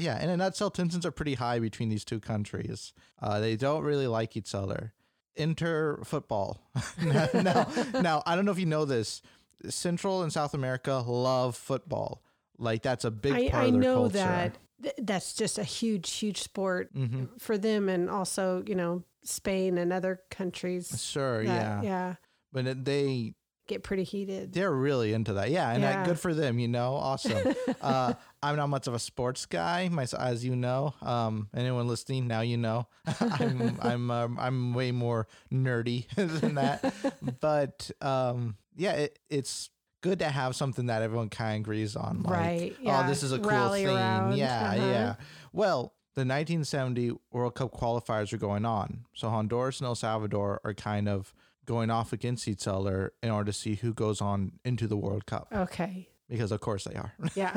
yeah, 0.01 0.23
in 0.23 0.29
a 0.31 0.37
nutshell, 0.37 0.71
tensions 0.71 1.05
are 1.07 1.11
pretty 1.11 1.35
high 1.35 1.59
between 1.59 1.89
these 1.89 2.05
two 2.05 2.21
countries. 2.21 2.93
Uh, 3.21 3.41
they 3.41 3.57
don't 3.57 3.83
really 3.85 4.07
like 4.07 4.37
each 4.37 4.55
other. 4.55 4.93
Inter 5.37 6.01
football. 6.05 6.61
now, 7.03 7.29
now, 7.35 7.67
now, 8.01 8.23
I 8.27 8.35
don't 8.37 8.45
know 8.45 8.53
if 8.53 8.59
you 8.59 8.67
know 8.67 8.85
this. 8.85 9.23
Central 9.69 10.23
and 10.23 10.33
South 10.33 10.55
America 10.55 10.95
love 11.07 11.57
football. 11.57 12.23
Like 12.59 12.83
that's 12.83 13.05
a 13.05 13.11
big 13.11 13.33
I, 13.33 13.49
part 13.49 13.63
I 13.63 13.67
of 13.67 13.73
their 13.73 13.81
know 13.83 13.95
culture. 13.95 14.19
that 14.19 14.59
th- 14.83 14.95
that's 14.99 15.35
just 15.35 15.59
a 15.59 15.65
huge, 15.65 16.11
huge 16.11 16.43
sport 16.43 16.91
hmm 16.95 17.25
for 17.39 17.57
them, 17.57 17.89
and 17.89 18.11
also 18.11 18.63
you 18.67 18.75
know 18.75 19.03
Spain 19.25 19.79
and 19.79 19.93
other 19.93 20.21
countries. 20.31 21.03
Sure, 21.03 21.45
that, 21.45 21.83
yeah. 21.83 21.83
yeah, 21.83 22.15
But 22.53 22.85
they 22.85 23.35
get 23.67 23.83
pretty 23.83 24.03
heated. 24.05 24.53
they're 24.53 24.73
really 24.75 25.13
into 25.13 25.35
that. 25.35 25.51
Yeah, 25.51 25.71
and 25.71 25.83
Yeah. 25.83 26.03
Uh, 26.03 26.05
good 26.07 26.19
for 26.21 26.35
them. 26.35 26.59
You 26.59 26.69
know, 26.69 26.95
awesome. 26.95 27.55
uh, 27.81 28.15
I'm 28.43 28.57
not 28.57 28.69
much 28.69 28.87
of 28.87 28.95
a 28.95 28.99
sports 28.99 29.45
guy, 29.47 29.89
my, 29.91 30.07
as 30.19 30.45
you 30.45 30.57
know. 30.57 30.95
Um, 31.03 31.49
anyone 31.55 31.87
listening 31.89 32.27
now, 32.27 32.41
you 32.41 32.57
know, 32.57 32.87
I'm 33.21 33.79
I'm 33.83 34.11
um, 34.11 34.39
I'm 34.41 34.75
way 34.75 34.93
more 34.93 35.29
nerdy 35.53 36.07
than 36.15 36.55
that. 36.55 36.93
but 37.41 37.91
um, 38.01 38.57
yeah, 38.77 38.93
it, 38.93 39.19
it's 39.29 39.71
good 40.01 40.21
to 40.21 40.29
have 40.29 40.57
something 40.57 40.87
that 40.87 41.03
everyone 41.03 41.29
kind 41.29 41.57
of 41.57 41.61
agrees 41.67 41.97
on. 41.97 42.23
Like, 42.23 42.33
Right, 42.39 42.77
Oh, 42.81 42.83
yeah. 42.85 43.07
this 43.09 43.23
is 43.23 43.33
a 43.33 43.39
cool 43.39 43.51
Rally 43.51 43.85
thing. 43.85 43.97
around, 43.97 44.37
Yeah, 44.37 44.71
uh-huh. 44.71 44.87
yeah. 44.87 45.15
Well. 45.53 45.95
The 46.17 46.23
1970 46.23 47.13
World 47.31 47.55
Cup 47.55 47.73
qualifiers 47.73 48.33
are 48.33 48.37
going 48.37 48.65
on. 48.67 49.05
So 49.15 49.31
Honduras 49.31 49.79
and 49.79 49.87
El 49.87 49.95
Salvador 49.95 50.61
are 50.65 50.75
kind 50.75 51.09
of 51.09 51.33
going 51.67 51.89
off 51.89 52.13
against 52.13 52.49
each 52.49 52.67
other 52.67 53.13
in 53.23 53.31
order 53.31 53.53
to 53.53 53.57
see 53.57 53.77
who 53.77 53.95
goes 53.95 54.21
on 54.21 54.59
into 54.65 54.89
the 54.89 54.97
World 54.97 55.25
Cup. 55.25 55.47
Okay. 55.55 56.09
Because 56.31 56.53
of 56.53 56.61
course 56.61 56.85
they 56.85 56.95
are. 56.95 57.13
Yeah. 57.35 57.53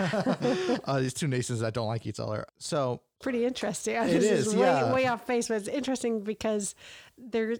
uh, 0.85 0.99
these 0.99 1.13
two 1.13 1.27
nations 1.27 1.61
that 1.61 1.73
don't 1.73 1.87
like 1.87 2.05
each 2.05 2.19
other. 2.19 2.45
So 2.57 3.01
Pretty 3.21 3.45
interesting. 3.45 3.95
It 4.03 4.19
this 4.19 4.47
is, 4.47 4.55
way, 4.55 4.65
yeah. 4.65 4.91
way 4.93 5.07
off 5.07 5.25
base, 5.25 5.47
but 5.47 5.55
it's 5.55 5.67
interesting 5.69 6.21
because 6.23 6.75
they're 7.17 7.55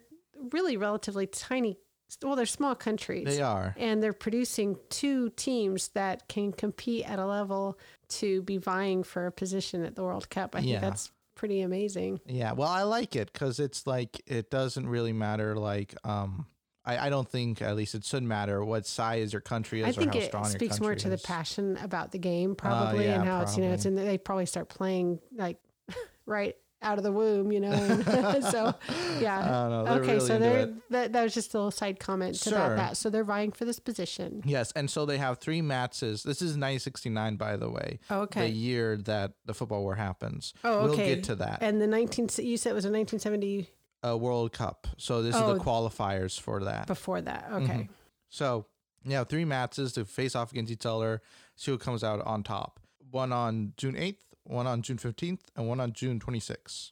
really 0.52 0.76
relatively 0.76 1.28
tiny. 1.28 1.78
Well, 2.22 2.36
they're 2.36 2.46
small 2.46 2.76
countries. 2.76 3.26
they 3.26 3.42
are. 3.42 3.74
and 3.78 4.04
they're 4.04 4.14
producing 4.14 4.78
two 4.90 5.30
teams 5.32 5.88
that 5.90 6.28
can 6.28 6.52
compete 6.52 7.10
at 7.10 7.18
a 7.18 7.26
level 7.26 7.80
to 8.10 8.42
be 8.44 8.58
vying 8.58 9.04
for 9.04 9.26
a 9.26 9.32
position 9.32 9.84
at 9.86 9.96
the 9.96 10.04
World 10.04 10.30
Cup. 10.30 10.56
I 10.56 10.60
Yeah. 10.60 10.80
think 10.80 10.82
that's 10.82 11.12
pretty 11.36 11.62
amazing. 11.62 12.20
Yeah. 12.28 12.52
Well, 12.54 12.68
I 12.70 12.84
like 12.84 13.16
it 13.16 13.32
because 13.34 13.60
it's 13.60 13.88
like 13.88 14.22
it 14.28 14.52
doesn't 14.52 14.88
really 14.88 15.14
matter. 15.14 15.56
Like, 15.56 15.96
um, 16.04 16.46
I, 16.86 17.08
I 17.08 17.10
don't 17.10 17.28
think 17.30 17.62
at 17.62 17.76
least 17.76 17.96
it 17.96 18.04
shouldn't 18.04 18.28
matter 18.28 18.64
what 18.64 18.86
size 18.86 19.34
your 19.34 19.42
country 19.42 19.82
is 19.82 19.86
I 19.86 19.90
or 19.90 19.94
think 19.94 20.14
how 20.34 20.42
it 20.42 20.48
speaks 20.48 20.80
more 20.80 20.96
to 20.96 21.10
the 21.10 21.18
passion 21.18 21.78
about 21.78 22.12
the 22.12 22.20
game, 22.20 22.52
uh, 22.52 22.56
probably, 22.56 23.06
yeah, 23.06 23.16
and 23.16 23.28
how 23.28 23.42
it's 23.42 23.58
you 23.58 23.64
know 23.64 23.72
it's 23.72 23.86
in. 23.86 23.96
They 23.96 24.18
probably 24.18 24.46
start 24.46 24.70
playing 24.70 25.20
like 25.36 25.58
right 26.26 26.56
out 26.84 26.98
of 26.98 27.04
the 27.04 27.12
womb, 27.12 27.52
you 27.52 27.60
know. 27.60 27.72
and 27.72 28.44
so, 28.44 28.76
yeah. 29.20 29.40
I 29.40 29.70
don't 29.70 29.86
know. 29.86 29.92
Okay, 30.02 30.16
really 30.16 30.28
so 30.28 30.38
they're 30.38 30.74
that, 30.90 31.14
that 31.14 31.24
was 31.24 31.34
just 31.34 31.54
a 31.54 31.58
little 31.58 31.72
side 31.72 32.00
comment 32.00 32.36
Sure. 32.36 32.54
about 32.54 32.76
that. 32.76 32.98
So 32.98 33.10
they're 33.10 33.24
vying 33.24 33.52
for 33.52 33.66
this 33.66 33.80
position. 33.80 34.42
Yes, 34.46 34.72
and 34.74 34.90
so 34.90 35.06
they 35.06 35.18
have 35.18 35.40
three 35.40 35.62
matches. 35.62 36.24
This 36.24 36.42
is 36.42 36.58
1969, 36.58 37.38
by 37.38 37.58
the 37.58 37.70
way. 37.70 38.00
Oh, 38.10 38.22
okay. 38.22 38.42
The 38.42 38.56
year 38.56 38.98
that 38.98 39.34
the 39.46 39.54
football 39.54 39.82
war 39.82 39.96
happens. 39.96 40.54
Oh, 40.64 40.80
okay. 40.80 40.88
We'll 40.88 40.98
get 40.98 41.24
to 41.26 41.36
that. 41.36 41.60
And 41.62 41.82
the 41.82 41.88
19 41.88 42.30
you 42.40 42.58
said 42.58 42.72
it 42.72 42.76
was 42.76 42.86
a 42.86 42.92
1970 42.92 43.70
A 44.04 44.16
World 44.18 44.52
Cup. 44.54 44.88
So 44.98 45.22
this 45.22 45.36
Oh. 45.36 45.52
is 45.54 45.58
the 45.58 45.64
qualifiers 45.64 46.40
for 46.40 46.64
that. 46.66 46.88
before 46.88 47.22
that. 47.22 47.50
Mm-hmm. 47.50 47.64
Okay. 47.64 47.90
So 48.30 48.66
you 49.04 49.16
have 49.16 49.28
three 49.30 49.46
matches 49.46 49.94
to 49.94 50.06
face 50.06 50.36
off 50.36 50.52
against 50.52 50.72
each 50.72 50.86
other. 50.86 51.22
See 51.56 51.72
who 51.72 51.78
comes 51.78 52.04
out 52.04 52.22
on 52.26 52.44
top. 52.44 52.80
One 53.12 53.32
on 53.32 53.74
June 53.78 53.96
8th, 53.96 54.18
one 54.44 54.66
on 54.68 54.82
June 54.82 54.98
15th, 54.98 55.42
and 55.56 55.68
one 55.68 55.80
on 55.80 55.94
June 55.94 56.20
26th. 56.20 56.92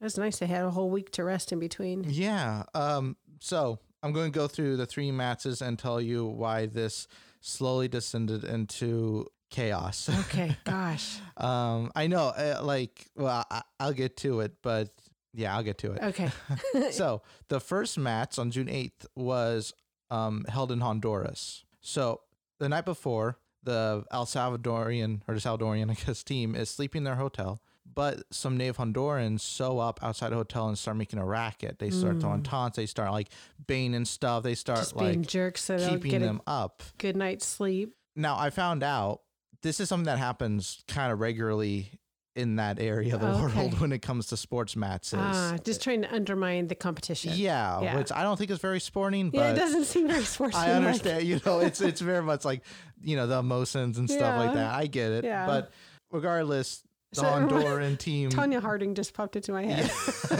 That's 0.00 0.16
nice. 0.18 0.38
They 0.38 0.46
had 0.46 0.64
a 0.64 0.70
whole 0.70 0.90
week 0.90 1.10
to 1.12 1.24
rest 1.24 1.52
in 1.52 1.58
between. 1.58 2.04
Yeah. 2.08 2.64
Um. 2.74 3.16
So 3.40 3.78
I'm 4.02 4.12
going 4.12 4.30
to 4.30 4.38
go 4.38 4.46
through 4.46 4.76
the 4.76 4.86
three 4.86 5.10
matches 5.10 5.60
and 5.62 5.78
tell 5.78 6.00
you 6.00 6.24
why 6.26 6.66
this 6.66 7.08
slowly 7.40 7.88
descended 7.88 8.44
into 8.44 9.26
chaos. 9.50 10.08
Okay, 10.20 10.56
gosh. 10.64 11.18
um. 11.38 11.90
I 11.96 12.06
know. 12.06 12.28
Uh, 12.28 12.60
like. 12.62 13.06
Well, 13.16 13.44
I, 13.50 13.62
I'll 13.80 13.92
get 13.94 14.16
to 14.18 14.40
it, 14.40 14.52
but 14.62 14.90
yeah, 15.36 15.54
I'll 15.54 15.62
get 15.62 15.78
to 15.78 15.92
it. 15.92 16.02
Okay. 16.02 16.30
so 16.90 17.22
the 17.48 17.60
first 17.60 17.98
match 17.98 18.38
on 18.38 18.50
June 18.50 18.68
8th 18.68 19.06
was 19.14 19.74
um, 20.10 20.46
held 20.48 20.72
in 20.72 20.80
Honduras. 20.80 21.64
So 21.80 22.22
the 22.58 22.68
night 22.68 22.86
before, 22.86 23.38
the 23.62 24.04
El 24.10 24.24
Salvadorian 24.24 25.20
or 25.28 25.34
the 25.34 25.40
Salvadorian, 25.40 25.90
I 25.90 25.94
guess, 25.94 26.22
team 26.22 26.54
is 26.54 26.70
sleeping 26.70 27.00
in 27.00 27.04
their 27.04 27.16
hotel. 27.16 27.60
But 27.94 28.24
some 28.30 28.56
native 28.56 28.78
Hondurans 28.78 29.42
show 29.42 29.78
up 29.78 30.00
outside 30.02 30.30
the 30.30 30.36
hotel 30.36 30.66
and 30.68 30.76
start 30.76 30.96
making 30.96 31.18
a 31.20 31.24
racket. 31.24 31.78
They 31.78 31.90
start 31.90 32.20
throwing 32.20 32.42
taunts. 32.42 32.76
They 32.76 32.84
start 32.84 33.12
like 33.12 33.28
banging 33.64 34.04
stuff. 34.06 34.42
They 34.42 34.56
start. 34.56 34.80
Just 34.80 34.98
being 34.98 35.20
like 35.20 35.28
jerks 35.28 35.62
so 35.62 35.78
keeping 35.78 36.20
them 36.20 36.42
up. 36.48 36.82
good 36.98 37.16
night's 37.16 37.46
sleep. 37.46 37.94
Now 38.16 38.36
I 38.36 38.50
found 38.50 38.82
out 38.82 39.20
this 39.62 39.78
is 39.78 39.88
something 39.88 40.06
that 40.06 40.18
happens 40.18 40.82
kind 40.88 41.12
of 41.12 41.20
regularly 41.20 41.92
in 42.36 42.56
that 42.56 42.78
area 42.78 43.14
of 43.14 43.20
the 43.20 43.28
Okay. 43.28 43.56
world 43.56 43.80
when 43.80 43.92
it 43.92 44.00
comes 44.02 44.26
to 44.26 44.36
sports 44.36 44.76
matches. 44.76 45.14
Ah, 45.16 45.56
just 45.64 45.82
trying 45.82 46.02
to 46.02 46.14
undermine 46.14 46.68
the 46.68 46.74
competition. 46.74 47.32
Yeah, 47.34 47.80
Yeah. 47.80 47.96
which 47.96 48.12
I 48.12 48.22
don't 48.22 48.36
think 48.36 48.50
is 48.50 48.58
very 48.58 48.78
sporting, 48.80 49.30
but 49.30 49.38
Yeah, 49.38 49.50
it 49.52 49.56
doesn't 49.56 49.84
seem 49.86 50.06
very 50.08 50.24
sporting. 50.34 50.56
I 50.56 50.72
understand. 50.72 51.24
You 51.24 51.40
know, 51.46 51.60
it's 51.60 51.80
it's 51.80 52.00
very 52.00 52.22
much 52.22 52.44
like 52.44 52.62
you 53.02 53.16
know 53.16 53.26
the 53.26 53.38
emotions 53.38 53.98
and 53.98 54.08
stuff 54.10 54.36
like 54.38 54.54
that. 54.54 54.74
I 54.74 54.86
get 54.86 55.12
it, 55.12 55.24
Yeah. 55.24 55.46
but 55.46 55.72
regardless, 56.10 56.82
the 57.12 57.20
So- 57.20 57.24
Honduran 57.26 57.98
team. 58.06 58.30
Tonya 58.30 58.60
Harding 58.60 58.94
just 58.94 59.14
popped 59.14 59.36
into 59.36 59.52
my 59.52 59.64
head. 59.64 59.90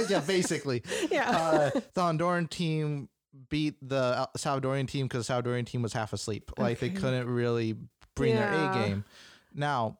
yeah, 0.08 0.20
basically, 0.26 0.82
Yeah. 1.10 1.30
uh, 1.30 1.70
the 1.70 2.00
Honduran 2.00 2.48
team 2.50 3.08
beat 3.50 3.76
the 3.86 4.28
Salvadorian 4.38 4.88
team 4.88 5.06
because 5.06 5.26
the 5.26 5.32
Salvadorian 5.34 5.66
team 5.66 5.82
was 5.82 5.92
half 5.92 6.12
asleep. 6.12 6.50
Like 6.58 6.78
they 6.80 6.90
couldn't 6.90 7.28
really 7.28 7.76
bring 8.14 8.34
their 8.34 8.50
A 8.52 8.74
game. 8.74 9.04
Now, 9.54 9.98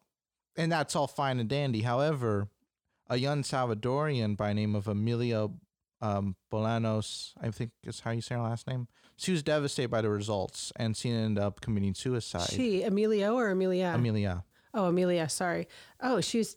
and 0.57 0.71
that's 0.73 0.97
all 0.97 1.07
fine 1.07 1.39
and 1.41 1.49
dandy. 1.49 1.83
However, 1.83 2.49
a 3.09 3.17
young 3.17 3.43
Salvadorian 3.43 4.37
by 4.37 4.53
name 4.53 4.75
of 4.75 4.89
Amelia 4.89 5.49
um, 6.03 6.37
Bolanos, 6.53 7.33
I 7.41 7.51
think 7.51 7.71
is 7.85 8.01
how 8.01 8.11
you 8.11 8.21
say 8.21 8.35
her 8.35 8.43
last 8.43 8.67
name. 8.67 8.89
She 9.17 9.33
was 9.33 9.43
devastated 9.43 9.91
by 9.91 10.03
the 10.03 10.11
results, 10.11 10.73
and 10.77 10.95
she 10.97 11.11
ended 11.11 11.43
up 11.43 11.61
committing 11.63 11.95
suicide. 11.95 12.51
she, 12.51 12.83
Emilio 12.83 13.35
or 13.35 13.49
Amelia? 13.51 13.93
Amelia, 13.95 14.45
oh, 14.75 14.87
Amelia, 14.87 15.29
sorry. 15.29 15.69
Oh, 16.03 16.21
she 16.21 16.39
was 16.39 16.57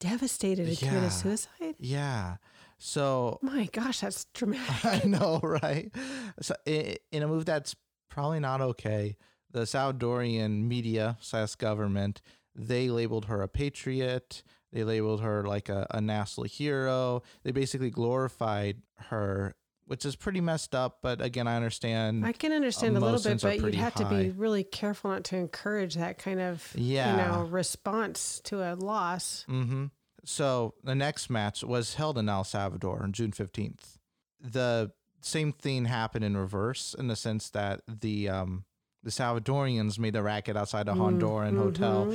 devastated 0.00 0.66
and 0.66 0.80
Yeah. 0.82 0.88
committed 0.88 1.12
suicide? 1.12 1.76
yeah. 1.78 2.36
So 2.78 3.38
My 3.42 3.66
gosh, 3.66 4.00
that's 4.00 4.24
dramatic. 4.32 4.84
I 5.04 5.06
know, 5.06 5.38
right? 5.42 5.94
So 6.40 6.54
in 6.66 7.22
a 7.22 7.28
move 7.28 7.44
that's 7.44 7.76
probably 8.08 8.40
not 8.40 8.60
okay, 8.62 9.16
the 9.52 9.60
Salvadorian 9.60 10.62
media 10.66 11.18
slash 11.20 11.54
government 11.56 12.22
they 12.54 12.88
labeled 12.88 13.26
her 13.26 13.42
a 13.42 13.48
patriot. 13.48 14.42
They 14.72 14.84
labeled 14.84 15.20
her 15.22 15.44
like 15.44 15.68
a, 15.68 15.86
a 15.90 16.00
national 16.00 16.44
hero. 16.44 17.22
They 17.42 17.50
basically 17.50 17.90
glorified 17.90 18.82
her, 19.08 19.54
which 19.86 20.04
is 20.04 20.14
pretty 20.14 20.40
messed 20.40 20.74
up. 20.74 20.98
But 21.02 21.20
again, 21.20 21.48
I 21.48 21.56
understand. 21.56 22.24
I 22.24 22.32
can 22.32 22.52
understand 22.52 22.96
a 22.96 23.00
little 23.00 23.20
bit, 23.20 23.42
but 23.42 23.60
you'd 23.60 23.74
have 23.74 23.94
to 23.96 24.04
be 24.04 24.30
really 24.30 24.62
careful 24.64 25.10
not 25.10 25.24
to 25.24 25.36
encourage 25.36 25.94
that 25.96 26.18
kind 26.18 26.40
of 26.40 26.72
Yeah. 26.76 27.10
you 27.10 27.16
know 27.16 27.48
response 27.48 28.40
to 28.44 28.62
a 28.62 28.74
loss. 28.76 29.44
Mm-hmm. 29.48 29.86
So 30.24 30.74
the 30.84 30.94
next 30.94 31.30
match 31.30 31.64
was 31.64 31.94
held 31.94 32.18
in 32.18 32.28
El 32.28 32.44
Salvador 32.44 33.02
on 33.02 33.12
June 33.12 33.32
fifteenth. 33.32 33.98
The 34.40 34.92
same 35.22 35.52
thing 35.52 35.86
happened 35.86 36.24
in 36.24 36.36
reverse 36.36 36.94
in 36.98 37.08
the 37.08 37.16
sense 37.16 37.50
that 37.50 37.80
the 37.88 38.28
um 38.28 38.64
the 39.02 39.10
Salvadorians 39.10 39.98
made 39.98 40.14
a 40.16 40.22
racket 40.22 40.56
outside 40.56 40.88
a 40.88 40.92
Honduran 40.92 41.56
hotel, 41.56 42.12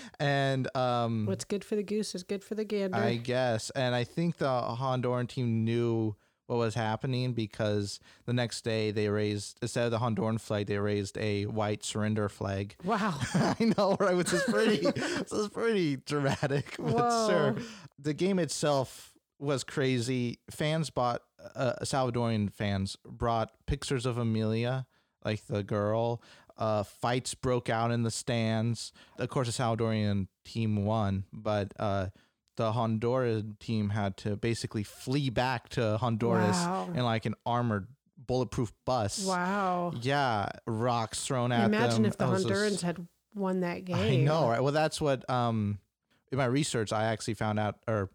and 0.20 0.74
um 0.76 1.26
What's 1.26 1.44
good 1.44 1.64
for 1.64 1.76
the 1.76 1.82
goose 1.82 2.14
is 2.14 2.22
good 2.22 2.44
for 2.44 2.54
the 2.54 2.64
gander. 2.64 2.96
I 2.96 3.16
guess, 3.16 3.70
and 3.70 3.94
I 3.94 4.04
think 4.04 4.38
the 4.38 4.46
Honduran 4.46 5.28
team 5.28 5.64
knew 5.64 6.16
what 6.46 6.58
was 6.58 6.74
happening 6.74 7.32
because 7.32 7.98
the 8.26 8.32
next 8.32 8.62
day 8.62 8.90
they 8.90 9.08
raised 9.08 9.58
instead 9.62 9.86
of 9.86 9.90
the 9.90 9.98
Honduran 9.98 10.40
flag, 10.40 10.66
they 10.66 10.78
raised 10.78 11.16
a 11.18 11.46
white 11.46 11.84
surrender 11.84 12.28
flag. 12.28 12.76
wow. 12.84 13.14
I 13.34 13.72
know, 13.76 13.96
right? 13.98 14.16
Which 14.16 14.32
is 14.32 14.42
pretty, 14.42 14.78
this 14.90 15.32
is 15.32 15.48
pretty 15.48 15.96
dramatic, 15.96 16.76
but 16.78 17.28
sure. 17.28 17.52
Whoa. 17.52 17.62
The 17.98 18.12
game 18.14 18.38
itself 18.38 19.14
was 19.38 19.64
crazy. 19.64 20.40
Fans 20.50 20.90
bought, 20.90 21.22
uh, 21.56 21.74
Salvadorian 21.82 22.52
fans 22.52 22.96
brought 23.04 23.50
pictures 23.66 24.04
of 24.04 24.18
Amelia, 24.18 24.86
like 25.24 25.46
the 25.46 25.62
girl. 25.62 26.22
Uh, 26.58 26.82
fights 26.82 27.34
broke 27.34 27.68
out 27.70 27.90
in 27.90 28.02
the 28.02 28.10
stands. 28.10 28.92
Of 29.18 29.28
course, 29.30 29.54
the 29.54 29.62
Salvadorian 29.62 30.28
team 30.44 30.84
won, 30.84 31.24
but 31.32 31.72
uh, 31.78 32.08
the 32.56 32.72
Honduran 32.72 33.58
team 33.58 33.88
had 33.90 34.16
to 34.18 34.36
basically 34.36 34.82
flee 34.82 35.30
back 35.30 35.70
to 35.70 35.96
Honduras 35.96 36.56
Wow. 36.58 36.90
in 36.94 37.02
like 37.04 37.24
an 37.24 37.34
armored, 37.46 37.88
bulletproof 38.26 38.70
bus. 38.84 39.24
Wow. 39.24 39.92
Yeah, 40.02 40.50
rocks 40.66 41.24
thrown 41.24 41.52
at 41.52 41.62
them. 41.70 41.74
Imagine 41.74 42.04
if 42.04 42.18
the 42.18 42.28
was 42.28 42.44
just- 42.44 42.54
Hondurans 42.54 42.82
had 42.82 43.06
won 43.34 43.60
that 43.60 43.86
game. 43.86 43.96
I 43.96 44.16
know, 44.24 44.48
right? 44.48 44.62
Well, 44.62 44.72
that's 44.74 45.00
what 45.00 45.28
um 45.30 45.78
in 46.30 46.36
my 46.38 46.44
research 46.44 46.92
I 46.92 47.04
actually 47.04 47.34
found 47.34 47.58
out, 47.58 47.76
or 47.88 48.10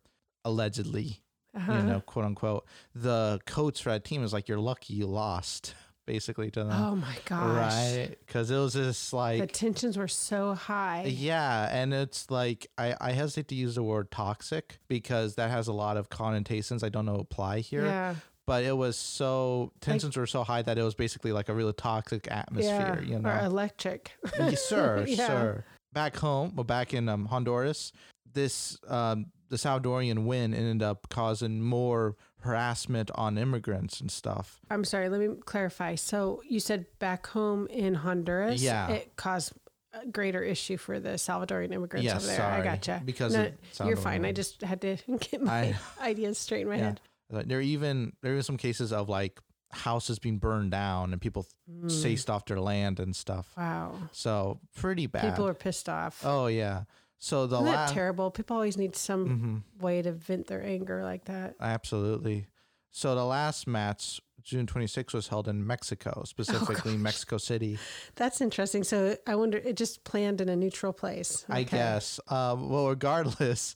allegedly, 0.46 1.22
Uh-huh. 1.56 1.74
you 1.74 1.82
know, 1.84 2.02
quote 2.02 2.26
unquote, 2.26 2.66
the 2.94 3.40
coach 3.46 3.82
for 3.82 3.90
that 3.90 4.04
team 4.06 4.24
is 4.24 4.32
like, 4.32 4.48
"You're 4.48 4.60
lucky 4.60 4.94
you 4.94 5.08
lost," 5.08 5.74
basically 6.08 6.50
to 6.50 6.64
them, 6.64 6.72
Oh 6.72 6.96
my 6.96 7.16
gosh. 7.26 7.56
right? 7.56 8.16
Because 8.26 8.50
it 8.50 8.58
was 8.58 8.74
just 8.74 9.14
like 9.14 9.36
The 9.38 9.42
like. 9.44 9.52
tensions 9.54 9.96
were 9.98 10.08
so 10.08 10.56
high. 10.56 11.04
Yeah, 11.06 11.70
and 11.72 11.94
it's 11.94 12.32
like 12.32 12.66
I, 12.80 12.96
I 13.00 13.12
hesitate 13.12 13.50
to 13.50 13.56
use 13.56 13.76
the 13.76 13.84
word 13.84 14.10
toxic 14.10 14.80
because 14.88 15.36
that 15.36 15.52
has 15.52 15.68
a 15.68 15.74
lot 15.74 15.98
of 15.98 16.10
connotations 16.10 16.82
I 16.84 16.90
don't 16.90 17.06
know 17.06 17.18
apply 17.18 17.60
here. 17.60 17.86
Yeah. 17.86 18.16
But 18.48 18.64
it 18.64 18.76
was 18.76 18.98
so 18.98 19.74
tensions 19.82 20.16
were 20.18 20.26
so 20.26 20.44
high 20.44 20.62
that 20.64 20.78
it 20.78 20.82
was 20.84 20.96
basically 20.96 21.34
like 21.34 21.50
a 21.50 21.54
really 21.54 21.74
toxic 21.74 22.28
atmosphere, 22.32 23.00
yeah. 23.04 23.08
you 23.08 23.20
know. 23.20 23.30
Or 23.30 23.46
electric. 23.46 24.14
Sir, 24.56 25.04
Yeah. 25.08 25.28
sir. 25.28 25.64
Back 25.94 26.16
home, 26.16 26.54
well, 26.56 26.64
back 26.64 26.94
in 26.94 27.10
um, 27.10 27.26
Honduras, 27.26 27.92
this 28.34 28.78
um, 28.88 29.28
the 29.50 29.56
Salvadorian 29.58 30.26
win 30.26 30.54
ended 30.54 30.84
up 30.84 31.10
causing 31.10 31.62
more 31.62 32.16
harassment 32.42 33.12
on 33.16 33.38
immigrants 33.38 34.00
and 34.02 34.12
stuff. 34.12 34.60
I'm 34.70 34.84
sorry, 34.84 35.10
let 35.10 35.20
me 35.20 35.30
clarify. 35.46 35.96
So 35.96 36.42
you 36.48 36.60
said 36.60 36.86
back 37.00 37.28
home 37.28 37.68
in 37.68 37.94
Honduras, 37.96 38.62
Yeah. 38.62 38.88
it 38.90 39.16
caused 39.16 39.54
a 39.94 40.06
greater 40.06 40.44
issue 40.44 40.78
for 40.78 41.00
the 41.00 41.12
Salvadorian 41.12 41.74
immigrants 41.74 42.06
Yes, 42.06 42.18
over 42.18 42.28
there. 42.28 42.38
sorry, 42.38 42.62
I 42.62 42.64
gotcha. 42.64 43.02
because 43.04 43.34
No, 43.34 43.52
you're 43.86 43.98
fine. 43.98 44.26
I 44.26 44.32
just 44.32 44.62
had 44.62 44.82
to 44.82 44.98
get 45.32 45.42
my 45.42 45.76
I- 46.00 46.10
ideas 46.10 46.38
straight 46.38 46.62
in 46.62 46.70
my 46.70 46.76
Yeah. 46.78 46.84
head. 46.84 47.02
There 47.48 47.58
are 47.58 47.62
even 47.62 48.14
there 48.22 48.32
even 48.32 48.44
some 48.44 48.58
cases 48.58 48.94
of 48.94 49.10
like 49.10 49.42
houses 49.72 50.18
being 50.18 50.38
burned 50.38 50.72
down 50.72 51.12
and 51.12 51.22
people 51.22 51.46
hmm. 51.70 51.90
chased 51.90 52.30
off 52.30 52.46
their 52.46 52.60
land 52.60 53.00
and 53.02 53.14
stuff. 53.16 53.52
Wow. 53.58 53.96
So 54.14 54.62
pretty 54.76 55.08
bad. 55.08 55.30
People 55.32 55.48
are 55.48 55.54
pissed 55.54 55.90
off. 55.90 56.22
oh 56.26 56.48
yeah. 56.48 56.84
So 57.20 57.48
the 57.48 57.56
Isn't 57.58 57.66
that 57.66 57.76
last 57.76 57.94
terrible? 57.94 58.30
People 58.32 58.56
always 58.56 58.78
need 58.78 58.96
some 58.96 59.64
Mhm. 59.76 59.82
way 59.82 60.02
to 60.02 60.12
vent 60.12 60.48
their 60.48 60.64
anger 60.64 61.04
like 61.04 61.26
that. 61.26 61.56
Absolutely. 61.60 62.48
So 62.92 63.16
the 63.16 63.26
last 63.26 63.68
match, 63.68 64.22
June 64.44 64.66
26, 64.68 65.14
was 65.14 65.28
held 65.28 65.48
in 65.48 65.66
Mexico, 65.66 66.24
specifically 66.26 66.96
Mexico 66.98 67.38
City. 67.38 67.78
That's 68.16 68.40
interesting. 68.42 68.84
So 68.84 69.18
I 69.28 69.36
wonder, 69.36 69.58
it 69.58 69.76
just 69.78 70.04
planned 70.04 70.42
in 70.42 70.50
a 70.50 70.56
neutral 70.56 70.94
place. 70.94 71.46
I 71.50 71.64
guess. 71.64 72.20
Um, 72.28 72.70
well, 72.70 72.88
regardless, 72.90 73.76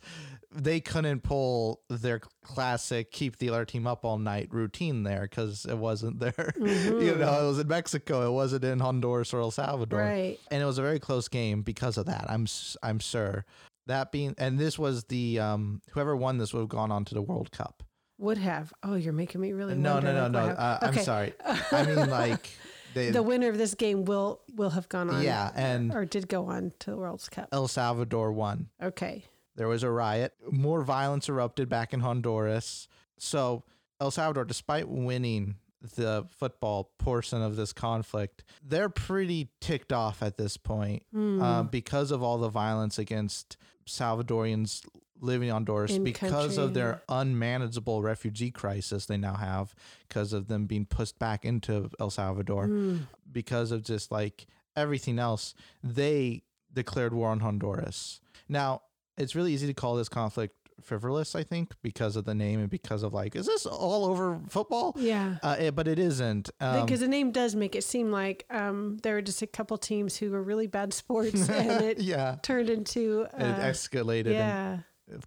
they 0.53 0.79
couldn't 0.79 1.21
pull 1.23 1.81
their 1.89 2.19
classic 2.43 3.11
keep 3.11 3.37
the 3.37 3.49
other 3.49 3.65
team 3.65 3.87
up 3.87 4.03
all 4.03 4.17
night 4.17 4.49
routine 4.51 5.03
there 5.03 5.21
because 5.21 5.65
it 5.65 5.77
wasn't 5.77 6.19
there. 6.19 6.53
you 6.59 7.15
know, 7.15 7.43
it 7.43 7.47
was 7.47 7.59
in 7.59 7.67
Mexico. 7.67 8.27
It 8.27 8.31
wasn't 8.31 8.63
in 8.63 8.79
Honduras 8.79 9.33
or 9.33 9.39
El 9.41 9.51
Salvador. 9.51 9.99
Right. 9.99 10.37
And 10.49 10.61
it 10.61 10.65
was 10.65 10.77
a 10.77 10.81
very 10.81 10.99
close 10.99 11.27
game 11.27 11.61
because 11.61 11.97
of 11.97 12.05
that. 12.07 12.25
I'm 12.29 12.47
I'm 12.83 12.99
sure. 12.99 13.45
That 13.87 14.11
being, 14.11 14.35
and 14.37 14.59
this 14.59 14.77
was 14.77 15.05
the 15.05 15.39
um, 15.39 15.81
whoever 15.91 16.15
won 16.15 16.37
this 16.37 16.53
would 16.53 16.59
have 16.61 16.69
gone 16.69 16.91
on 16.91 17.03
to 17.05 17.13
the 17.15 17.21
World 17.21 17.51
Cup. 17.51 17.83
Would 18.19 18.37
have. 18.37 18.71
Oh, 18.83 18.93
you're 18.93 19.13
making 19.13 19.41
me 19.41 19.51
really 19.53 19.73
No, 19.73 19.99
no, 19.99 20.13
no, 20.13 20.27
no. 20.27 20.39
Uh, 20.39 20.77
I'm 20.81 20.97
sorry. 20.99 21.33
I 21.71 21.83
mean, 21.85 22.09
like 22.09 22.51
they, 22.93 23.09
The 23.09 23.23
winner 23.23 23.49
of 23.49 23.57
this 23.57 23.73
game 23.73 24.05
will 24.05 24.41
will 24.55 24.69
have 24.69 24.87
gone 24.89 25.09
on. 25.09 25.23
yeah, 25.23 25.51
and 25.55 25.91
Or 25.93 26.05
did 26.05 26.27
go 26.27 26.45
on 26.45 26.71
to 26.79 26.91
the 26.91 26.97
World's 26.97 27.29
Cup. 27.29 27.49
El 27.51 27.67
Salvador 27.67 28.31
won. 28.31 28.69
Okay. 28.81 29.25
There 29.55 29.67
was 29.67 29.83
a 29.83 29.89
riot. 29.91 30.33
More 30.49 30.81
violence 30.83 31.27
erupted 31.29 31.69
back 31.69 31.93
in 31.93 31.99
Honduras. 31.99 32.87
So, 33.17 33.63
El 33.99 34.11
Salvador, 34.11 34.45
despite 34.45 34.87
winning 34.87 35.55
the 35.95 36.25
football 36.37 36.91
portion 36.99 37.41
of 37.41 37.55
this 37.55 37.73
conflict, 37.73 38.43
they're 38.63 38.89
pretty 38.89 39.49
ticked 39.59 39.91
off 39.91 40.21
at 40.21 40.37
this 40.37 40.55
point 40.57 41.03
Hmm. 41.11 41.41
uh, 41.41 41.63
because 41.63 42.11
of 42.11 42.21
all 42.23 42.37
the 42.37 42.49
violence 42.49 42.97
against 42.99 43.57
Salvadorians 43.87 44.85
living 45.19 45.49
in 45.49 45.53
Honduras, 45.53 45.91
In 45.91 46.03
because 46.03 46.57
of 46.57 46.73
their 46.73 47.03
unmanageable 47.07 48.01
refugee 48.01 48.49
crisis 48.51 49.05
they 49.05 49.17
now 49.17 49.35
have, 49.35 49.75
because 50.07 50.33
of 50.33 50.47
them 50.47 50.65
being 50.65 50.85
pushed 50.85 51.19
back 51.19 51.45
into 51.45 51.89
El 51.99 52.09
Salvador, 52.09 52.65
Hmm. 52.65 52.97
because 53.31 53.71
of 53.71 53.83
just 53.83 54.11
like 54.11 54.47
everything 54.75 55.19
else, 55.19 55.53
they 55.83 56.43
declared 56.73 57.13
war 57.13 57.29
on 57.29 57.41
Honduras. 57.41 58.19
Now, 58.49 58.81
it's 59.17 59.35
really 59.35 59.53
easy 59.53 59.67
to 59.67 59.73
call 59.73 59.95
this 59.95 60.09
conflict 60.09 60.55
frivolous, 60.81 61.35
I 61.35 61.43
think, 61.43 61.73
because 61.83 62.15
of 62.15 62.25
the 62.25 62.33
name 62.33 62.59
and 62.59 62.67
because 62.69 63.03
of 63.03 63.13
like, 63.13 63.35
is 63.35 63.45
this 63.45 63.67
all 63.67 64.05
over 64.05 64.39
football? 64.49 64.95
Yeah. 64.97 65.37
Uh, 65.43 65.55
it- 65.59 65.75
but 65.75 65.87
it 65.87 65.99
isn't. 65.99 66.49
Um, 66.59 66.85
Because 66.85 67.01
the 67.01 67.07
name 67.07 67.31
does 67.31 67.55
make 67.55 67.75
it 67.75 67.83
seem 67.83 68.11
like 68.11 68.45
um, 68.49 68.97
there 69.03 69.13
were 69.15 69.21
just 69.21 69.41
a 69.43 69.47
couple 69.47 69.77
teams 69.77 70.17
who 70.17 70.31
were 70.31 70.41
really 70.41 70.65
bad 70.67 70.91
sports, 70.93 71.47
and 71.49 71.83
it 71.83 71.99
yeah, 71.99 72.37
turned 72.41 72.69
into 72.69 73.21
it 73.37 73.41
uh, 73.43 73.59
escalated 73.59 74.25
and 74.27 74.33
yeah, 74.33 74.77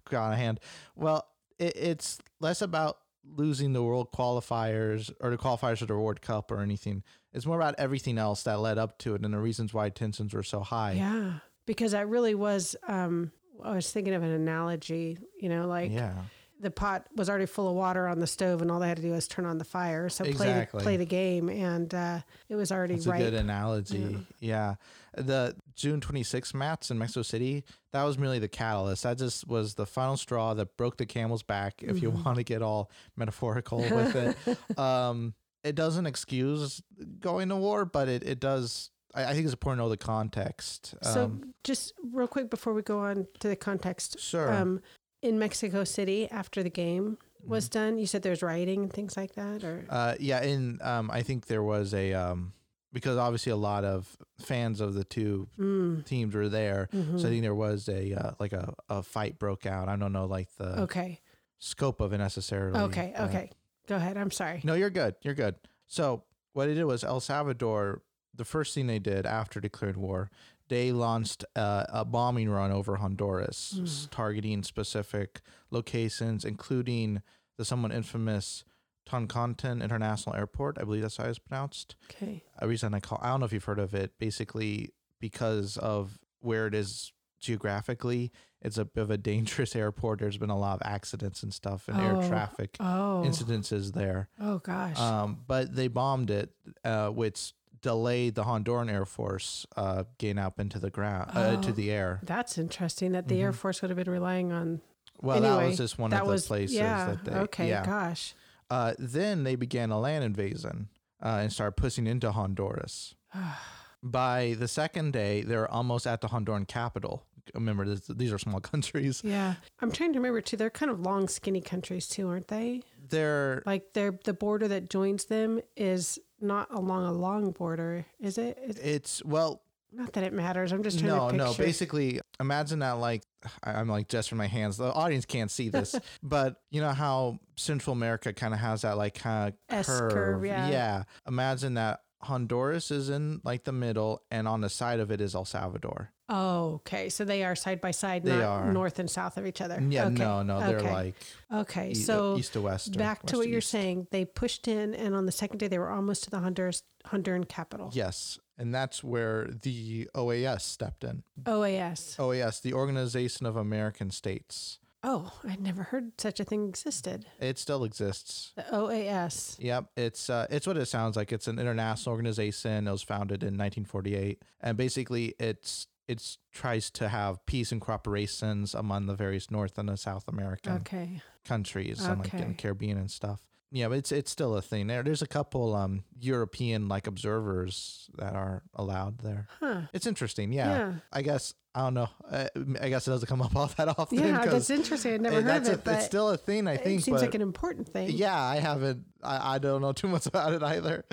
got 0.09 0.33
a 0.33 0.35
hand. 0.35 0.59
Well, 0.95 1.25
it, 1.57 1.75
it's 1.77 2.19
less 2.41 2.61
about 2.61 2.97
losing 3.23 3.71
the 3.73 3.81
world 3.81 4.11
qualifiers 4.11 5.11
or 5.21 5.29
the 5.31 5.37
qualifiers 5.37 5.79
for 5.79 5.85
the 5.85 5.97
World 5.97 6.21
Cup 6.21 6.51
or 6.51 6.59
anything. 6.59 7.01
It's 7.33 7.45
more 7.45 7.57
about 7.59 7.75
everything 7.77 8.17
else 8.17 8.43
that 8.43 8.59
led 8.59 8.77
up 8.77 8.97
to 8.99 9.15
it 9.15 9.23
and 9.23 9.33
the 9.33 9.39
reasons 9.39 9.73
why 9.73 9.89
tensions 9.89 10.33
were 10.33 10.43
so 10.43 10.59
high. 10.59 10.93
yeah. 10.93 11.33
Because 11.65 11.93
that 11.93 12.07
really 12.07 12.35
was. 12.35 12.75
Um, 12.87 13.31
I 13.63 13.75
was 13.75 13.91
thinking 13.91 14.13
of 14.13 14.23
an 14.23 14.31
analogy. 14.31 15.17
You 15.39 15.49
know, 15.49 15.67
like 15.67 15.91
Yeah. 15.91 16.13
the 16.59 16.71
pot 16.71 17.07
was 17.15 17.29
already 17.29 17.45
full 17.45 17.69
of 17.69 17.75
water 17.75 18.07
on 18.07 18.19
the 18.19 18.27
stove, 18.27 18.61
and 18.61 18.71
all 18.71 18.79
they 18.79 18.87
had 18.87 18.97
to 18.97 19.03
do 19.03 19.11
was 19.11 19.27
turn 19.27 19.45
on 19.45 19.57
the 19.57 19.65
fire. 19.65 20.09
So 20.09 20.23
play 20.25 20.67
the, 20.71 20.77
play 20.79 20.97
the 20.97 21.05
game, 21.05 21.49
and 21.49 21.93
uh, 21.93 22.19
it 22.49 22.55
was 22.55 22.71
already 22.71 22.95
That's 22.95 23.07
right. 23.07 23.21
a 23.21 23.23
good 23.25 23.33
analogy. 23.33 24.25
Yeah. 24.39 24.75
The 25.17 25.55
June 25.75 26.01
26th 26.01 26.53
match 26.53 26.91
in 26.91 26.97
Mexico 26.97 27.21
City, 27.21 27.63
that 27.91 28.03
was 28.03 28.17
merely 28.17 28.39
the 28.39 28.47
catalyst. 28.49 29.03
That 29.03 29.17
just 29.17 29.47
was 29.47 29.75
the 29.75 29.85
final 29.85 30.17
straw 30.17 30.53
that 30.53 30.75
broke 30.77 30.97
the 30.97 31.05
camel's 31.05 31.43
back, 31.43 31.81
if 31.83 32.01
you 32.01 32.11
Mm-hmm. 32.11 32.23
want 32.23 32.37
to 32.37 32.43
get 32.43 32.61
all 32.61 32.89
metaphorical 33.15 33.79
with 33.79 34.15
it. 34.15 34.77
um, 34.79 35.33
it 35.63 35.73
doesn't 35.75 36.05
excuse 36.05 36.81
going 37.19 37.49
to 37.49 37.55
war, 37.55 37.85
but 37.85 38.07
it, 38.07 38.23
it 38.23 38.39
does. 38.39 38.91
I, 39.15 39.25
I 39.25 39.33
think 39.33 39.45
it's 39.45 39.53
important 39.53 39.79
to 39.79 39.83
know 39.85 39.89
the 39.89 39.97
context. 39.97 40.95
So, 41.01 41.25
Um, 41.25 41.53
just 41.63 41.93
real 42.13 42.27
quick 42.27 42.49
before 42.49 42.73
we 42.73 42.81
go 42.81 42.99
on 42.99 43.27
to 43.39 43.47
the 43.47 43.55
context, 43.55 44.19
sure. 44.19 44.53
um, 44.53 44.81
in 45.21 45.39
Mexico 45.39 45.83
City 45.83 46.29
after 46.29 46.61
the 46.63 46.69
game 46.69 47.17
Mm-hmm. 47.41 47.51
was 47.51 47.69
done, 47.69 47.99
you 47.99 48.07
said 48.07 48.23
there's 48.23 48.41
rioting 48.41 48.81
and 48.83 48.91
things 48.91 49.15
like 49.15 49.35
that, 49.35 49.63
or 49.63 49.85
Uh, 49.89 50.15
yeah, 50.19 50.41
and 50.41 50.81
um, 50.81 51.11
I 51.11 51.21
think 51.21 51.45
there 51.45 51.61
was 51.61 51.93
a 51.93 52.11
um, 52.13 52.53
because 52.91 53.17
obviously 53.17 53.51
a 53.51 53.55
lot 53.55 53.83
of 53.83 54.17
fans 54.39 54.81
of 54.81 54.95
the 54.95 55.03
two 55.03 55.47
Mm, 55.59 56.03
teams 56.05 56.33
were 56.33 56.49
there, 56.49 56.89
mhm. 56.91 57.19
so 57.19 57.27
I 57.27 57.29
think 57.29 57.43
there 57.43 57.53
was 57.53 57.87
a 57.87 58.13
uh, 58.13 58.31
like 58.39 58.51
a, 58.53 58.73
a 58.89 59.03
fight 59.03 59.37
broke 59.37 59.67
out. 59.67 59.89
I 59.89 59.95
don't 59.95 60.11
know 60.11 60.25
like 60.25 60.49
the 60.57 60.81
okay, 60.83 61.19
scope 61.59 62.01
of 62.01 62.13
it 62.13 62.17
necessarily. 62.17 62.79
okay, 62.79 63.13
okay. 63.19 63.51
Go 63.87 63.95
ahead. 63.97 64.17
I'm 64.17 64.31
sorry. 64.31 64.61
No, 64.63 64.73
you're 64.73 64.89
good. 64.89 65.13
You're 65.21 65.35
good. 65.35 65.53
So 65.85 66.23
what 66.53 66.65
they 66.65 66.73
did 66.73 66.85
was 66.85 67.03
El 67.03 67.19
Salvador. 67.19 68.01
The 68.37 68.45
first 68.45 68.73
thing 68.73 68.87
they 68.87 68.99
did 68.99 69.25
after 69.25 69.59
declared 69.59 69.97
war, 69.97 70.29
they 70.67 70.91
launched 70.91 71.45
uh, 71.55 71.85
a 71.89 72.03
bombing 72.05 72.49
run 72.49 72.71
over 72.71 72.95
Honduras, 72.97 73.79
s- 73.81 74.07
targeting 74.11 74.63
specific 74.63 75.41
locations, 75.71 76.43
including 76.43 77.21
the 77.57 77.65
somewhat 77.65 77.91
infamous 77.91 78.63
Toncontin 79.07 79.83
International 79.83 80.35
Airport. 80.35 80.77
I 80.79 80.83
believe 80.83 81.03
that's 81.03 81.17
how 81.17 81.25
it's 81.25 81.39
pronounced. 81.39 81.95
Okay. 82.11 82.43
A 82.59 82.67
reason 82.67 82.93
I 82.93 82.99
call 82.99 83.19
I 83.21 83.27
don't 83.29 83.39
know 83.39 83.45
if 83.45 83.53
you've 83.53 83.63
heard 83.63 83.79
of 83.79 83.93
it. 83.93 84.13
Basically, 84.19 84.89
because 85.21 85.77
of 85.77 86.17
where 86.41 86.65
it 86.67 86.73
is 86.73 87.11
geographically, 87.39 88.31
it's 88.61 88.77
a 88.79 88.85
bit 88.85 89.01
of 89.01 89.11
a 89.11 89.17
dangerous 89.17 89.75
airport. 89.83 90.19
There's 90.19 90.37
been 90.37 90.49
a 90.49 90.57
lot 90.57 90.81
of 90.81 90.87
accidents 90.87 91.43
and 91.43 91.53
stuff 91.53 91.87
and 91.87 91.97
Oh. 91.97 92.19
air 92.21 92.27
traffic 92.27 92.75
Oh. 92.79 93.23
incidences 93.25 93.93
there. 93.93 94.29
Oh 94.39 94.57
gosh. 94.59 94.97
Um, 94.99 95.37
but 95.47 95.75
they 95.75 95.87
bombed 95.87 96.31
it, 96.31 96.49
uh, 96.83 97.09
which 97.09 97.53
delayed 97.85 98.33
the 98.33 98.43
Honduran 98.45 98.91
Air 98.91 99.05
Force 99.05 99.67
uh, 99.77 100.05
getting 100.17 100.39
up 100.39 100.59
into 100.59 100.79
the 100.79 100.89
ground, 100.89 101.29
uh, 101.35 101.61
to 101.61 101.69
Oh. 101.69 101.71
the 101.71 101.91
air. 101.91 102.19
That's 102.23 102.57
interesting. 102.57 103.11
That 103.11 103.27
the 103.27 103.39
Air 103.43 103.51
Mhm. 103.51 103.55
Force 103.57 103.81
would 103.83 103.91
have 103.91 103.97
been 103.97 104.09
relying 104.11 104.51
on. 104.51 104.81
Well, 105.21 105.39
that 105.39 105.67
was 105.67 105.77
just 105.77 105.99
one 105.99 106.11
of 106.11 106.17
the 106.19 106.25
was 106.25 106.47
places 106.47 106.75
yeah. 106.75 107.05
that 107.05 107.23
they. 107.25 107.31
okay. 107.41 107.69
Yeah. 107.69 107.85
Gosh. 107.85 108.33
Uh, 108.71 108.95
then 108.97 109.43
they 109.43 109.55
began 109.55 109.91
a 109.91 109.99
land 109.99 110.23
invasion 110.23 110.89
uh, 111.23 111.37
and 111.41 111.53
started 111.53 111.73
pushing 111.77 112.07
into 112.07 112.31
Honduras. 112.31 113.13
By 114.01 114.55
the 114.57 114.67
second 114.67 115.13
day, 115.13 115.41
they're 115.43 115.69
almost 115.71 116.05
at 116.07 116.21
the 116.21 116.27
Honduran 116.29 116.67
capital. 116.67 117.23
Remember, 117.53 117.85
this, 117.85 118.07
these 118.07 118.33
are 118.33 118.39
small 118.39 118.59
countries. 118.71 119.21
Yeah. 119.23 119.55
I'm 119.79 119.91
trying 119.91 120.13
to 120.13 120.19
remember 120.19 120.41
too. 120.41 120.57
They're 120.57 120.71
kind 120.71 120.91
of 120.91 120.99
long, 121.01 121.27
skinny 121.27 121.61
countries 121.61 122.07
too, 122.07 122.27
aren't 122.27 122.47
they? 122.47 122.81
They're 123.09 123.61
Like 123.67 123.93
they're 123.93 124.17
the 124.23 124.33
border 124.33 124.67
that 124.67 124.89
joins 124.89 125.25
them 125.25 125.61
is 125.77 126.19
not 126.41 126.71
along 126.71 127.05
a 127.05 127.11
long 127.11 127.51
border, 127.51 128.05
is 128.19 128.37
it? 128.37 128.57
It's, 128.61 128.79
it's 128.79 129.25
well, 129.25 129.61
not 129.91 130.13
that 130.13 130.23
it 130.23 130.33
matters. 130.33 130.71
I'm 130.71 130.83
just 130.83 130.99
trying 130.99 131.11
no, 131.11 131.27
to 131.29 131.31
picture. 131.31 131.45
no. 131.45 131.53
Basically, 131.53 132.19
imagine 132.39 132.79
that 132.79 132.93
like 132.93 133.23
I'm 133.63 133.87
like 133.87 134.07
gesturing 134.07 134.37
my 134.37 134.47
hands. 134.47 134.77
The 134.77 134.91
audience 134.91 135.25
can't 135.25 135.49
see 135.49 135.69
this, 135.69 135.95
but 136.23 136.61
you 136.71 136.81
know 136.81 136.91
how 136.91 137.39
Central 137.55 137.93
America 137.93 138.33
kind 138.33 138.53
of 138.53 138.59
has 138.59 138.81
that 138.81 138.97
like 138.97 139.15
kind 139.15 139.53
of 139.69 139.85
curve. 139.85 140.11
curve, 140.11 140.45
yeah. 140.45 141.03
Imagine 141.27 141.75
that 141.75 142.01
Honduras 142.21 142.91
is 142.91 143.09
in 143.09 143.41
like 143.43 143.63
the 143.63 143.71
middle, 143.71 144.23
and 144.31 144.47
on 144.47 144.61
the 144.61 144.69
side 144.69 144.99
of 144.99 145.11
it 145.11 145.21
is 145.21 145.35
El 145.35 145.45
Salvador. 145.45 146.11
Oh, 146.27 146.75
okay. 146.75 147.09
So 147.09 147.23
they 147.23 147.43
are 147.43 147.55
side 147.55 147.81
by 147.81 147.91
side, 147.91 148.23
They 148.23 148.31
not 148.37 148.41
are. 148.41 148.73
north 148.73 148.97
and 148.97 149.09
south 149.09 149.37
of 149.37 149.45
each 149.45 149.61
other. 149.61 149.79
Yeah, 149.87 150.05
okay. 150.05 150.15
no, 150.15 150.41
no. 150.41 150.59
They're 150.59 150.79
okay. 150.79 150.91
like 150.91 151.15
okay. 151.53 151.89
e- 151.91 151.93
So 151.93 152.37
east 152.37 152.53
to 152.53 152.61
west. 152.61 152.97
back 152.97 153.23
west 153.23 153.33
to 153.33 153.37
what 153.37 153.47
you're 153.47 153.59
east. 153.59 153.69
saying. 153.69 154.07
They 154.11 154.25
pushed 154.25 154.67
in, 154.67 154.95
and 154.95 155.13
on 155.15 155.25
the 155.27 155.31
second 155.31 155.59
day, 155.59 155.67
they 155.67 155.77
were 155.77 155.91
almost 155.91 156.23
to 156.23 156.31
the 156.31 156.39
Honduras 156.39 156.81
Honduran 157.07 157.47
capital. 157.47 157.91
Yes, 157.93 158.39
and 158.57 158.73
that's 158.73 159.03
where 159.03 159.47
the 159.61 160.09
OAS 160.15 160.61
stepped 160.61 161.03
in. 161.03 161.21
OAS. 161.45 162.15
OAS, 162.17 162.61
the 162.61 162.73
Organization 162.73 163.45
of 163.45 163.55
American 163.55 164.09
States. 164.09 164.79
Oh, 165.07 165.31
I'd 165.47 165.61
never 165.61 165.83
heard 165.83 166.19
such 166.19 166.39
a 166.39 166.43
thing 166.43 166.67
existed. 166.67 167.27
It 167.39 167.59
still 167.59 167.83
exists. 167.83 168.53
The 168.55 168.63
OAS. 168.63 169.55
Yep, 169.59 169.85
it's 169.95 170.29
uh, 170.31 170.47
it's 170.49 170.65
what 170.65 170.77
it 170.77 170.87
sounds 170.87 171.15
like. 171.15 171.31
It's 171.31 171.47
an 171.47 171.59
international 171.59 172.11
organization. 172.13 172.87
It 172.87 172.91
was 172.91 173.03
founded 173.03 173.43
in 173.43 173.53
1948, 173.57 174.41
and 174.61 174.75
basically, 174.77 175.35
it's 175.39 175.85
it's 176.07 176.39
tries 176.51 176.89
to 176.91 177.09
have 177.09 177.45
peace 177.45 177.71
and 177.71 177.79
cooperations 177.81 178.73
among 178.77 179.05
the 179.05 179.15
various 179.15 179.51
North 179.51 179.77
and 179.77 179.89
the 179.89 179.97
South 179.97 180.27
American 180.27 180.73
Okay. 180.77 181.21
countries 181.45 182.03
and 182.05 182.19
like 182.21 182.33
in 182.33 182.47
the 182.49 182.53
Caribbean 182.55 182.97
and 182.97 183.11
stuff. 183.11 183.41
Yeah, 183.71 183.87
but 183.87 183.97
it's 183.97 184.11
it's 184.11 184.31
still 184.31 184.55
a 184.55 184.61
thing. 184.61 184.87
There, 184.87 185.03
there's 185.03 185.21
a 185.21 185.27
couple 185.27 185.75
um 185.75 186.03
European 186.19 186.87
like 186.87 187.07
observers 187.07 188.09
that 188.17 188.35
are 188.35 188.63
allowed 188.73 189.19
there. 189.19 189.47
Huh. 189.59 189.81
It's 189.93 190.07
interesting. 190.07 190.51
Yeah, 190.53 190.69
Yeah. 190.69 190.93
I 191.11 191.21
guess 191.21 191.53
I 191.73 191.81
don't 191.81 191.93
know. 191.95 192.07
Uh, 192.31 192.47
I 192.81 192.87
guess 192.87 193.05
it 193.05 193.11
doesn't 193.11 193.27
come 193.27 193.41
up 193.41 193.53
all 193.53 193.67
that 193.75 193.89
often. 193.99 194.17
Yeah, 194.19 194.45
that's 194.45 194.69
interesting. 194.69 195.13
I 195.15 195.17
never 195.17 195.41
heard 195.41 195.63
of 195.63 195.67
a- 195.67 195.71
it, 195.73 195.83
but 195.83 195.95
it's 195.95 196.05
still 196.05 196.29
a 196.29 196.37
thing. 196.37 196.67
I 196.69 196.75
it 196.75 196.83
think. 196.85 197.01
It 197.01 197.03
seems 197.03 197.15
but 197.19 197.25
like 197.25 197.35
an 197.35 197.41
important 197.41 197.89
thing. 197.89 198.11
yeah, 198.11 198.39
I 198.41 198.57
haven't. 198.57 199.03
I, 199.21 199.55
I 199.55 199.57
don't 199.57 199.81
know 199.81 199.91
too 200.01 200.07
much 200.07 200.25
about 200.25 200.53
it 200.53 200.63
either. 200.63 201.03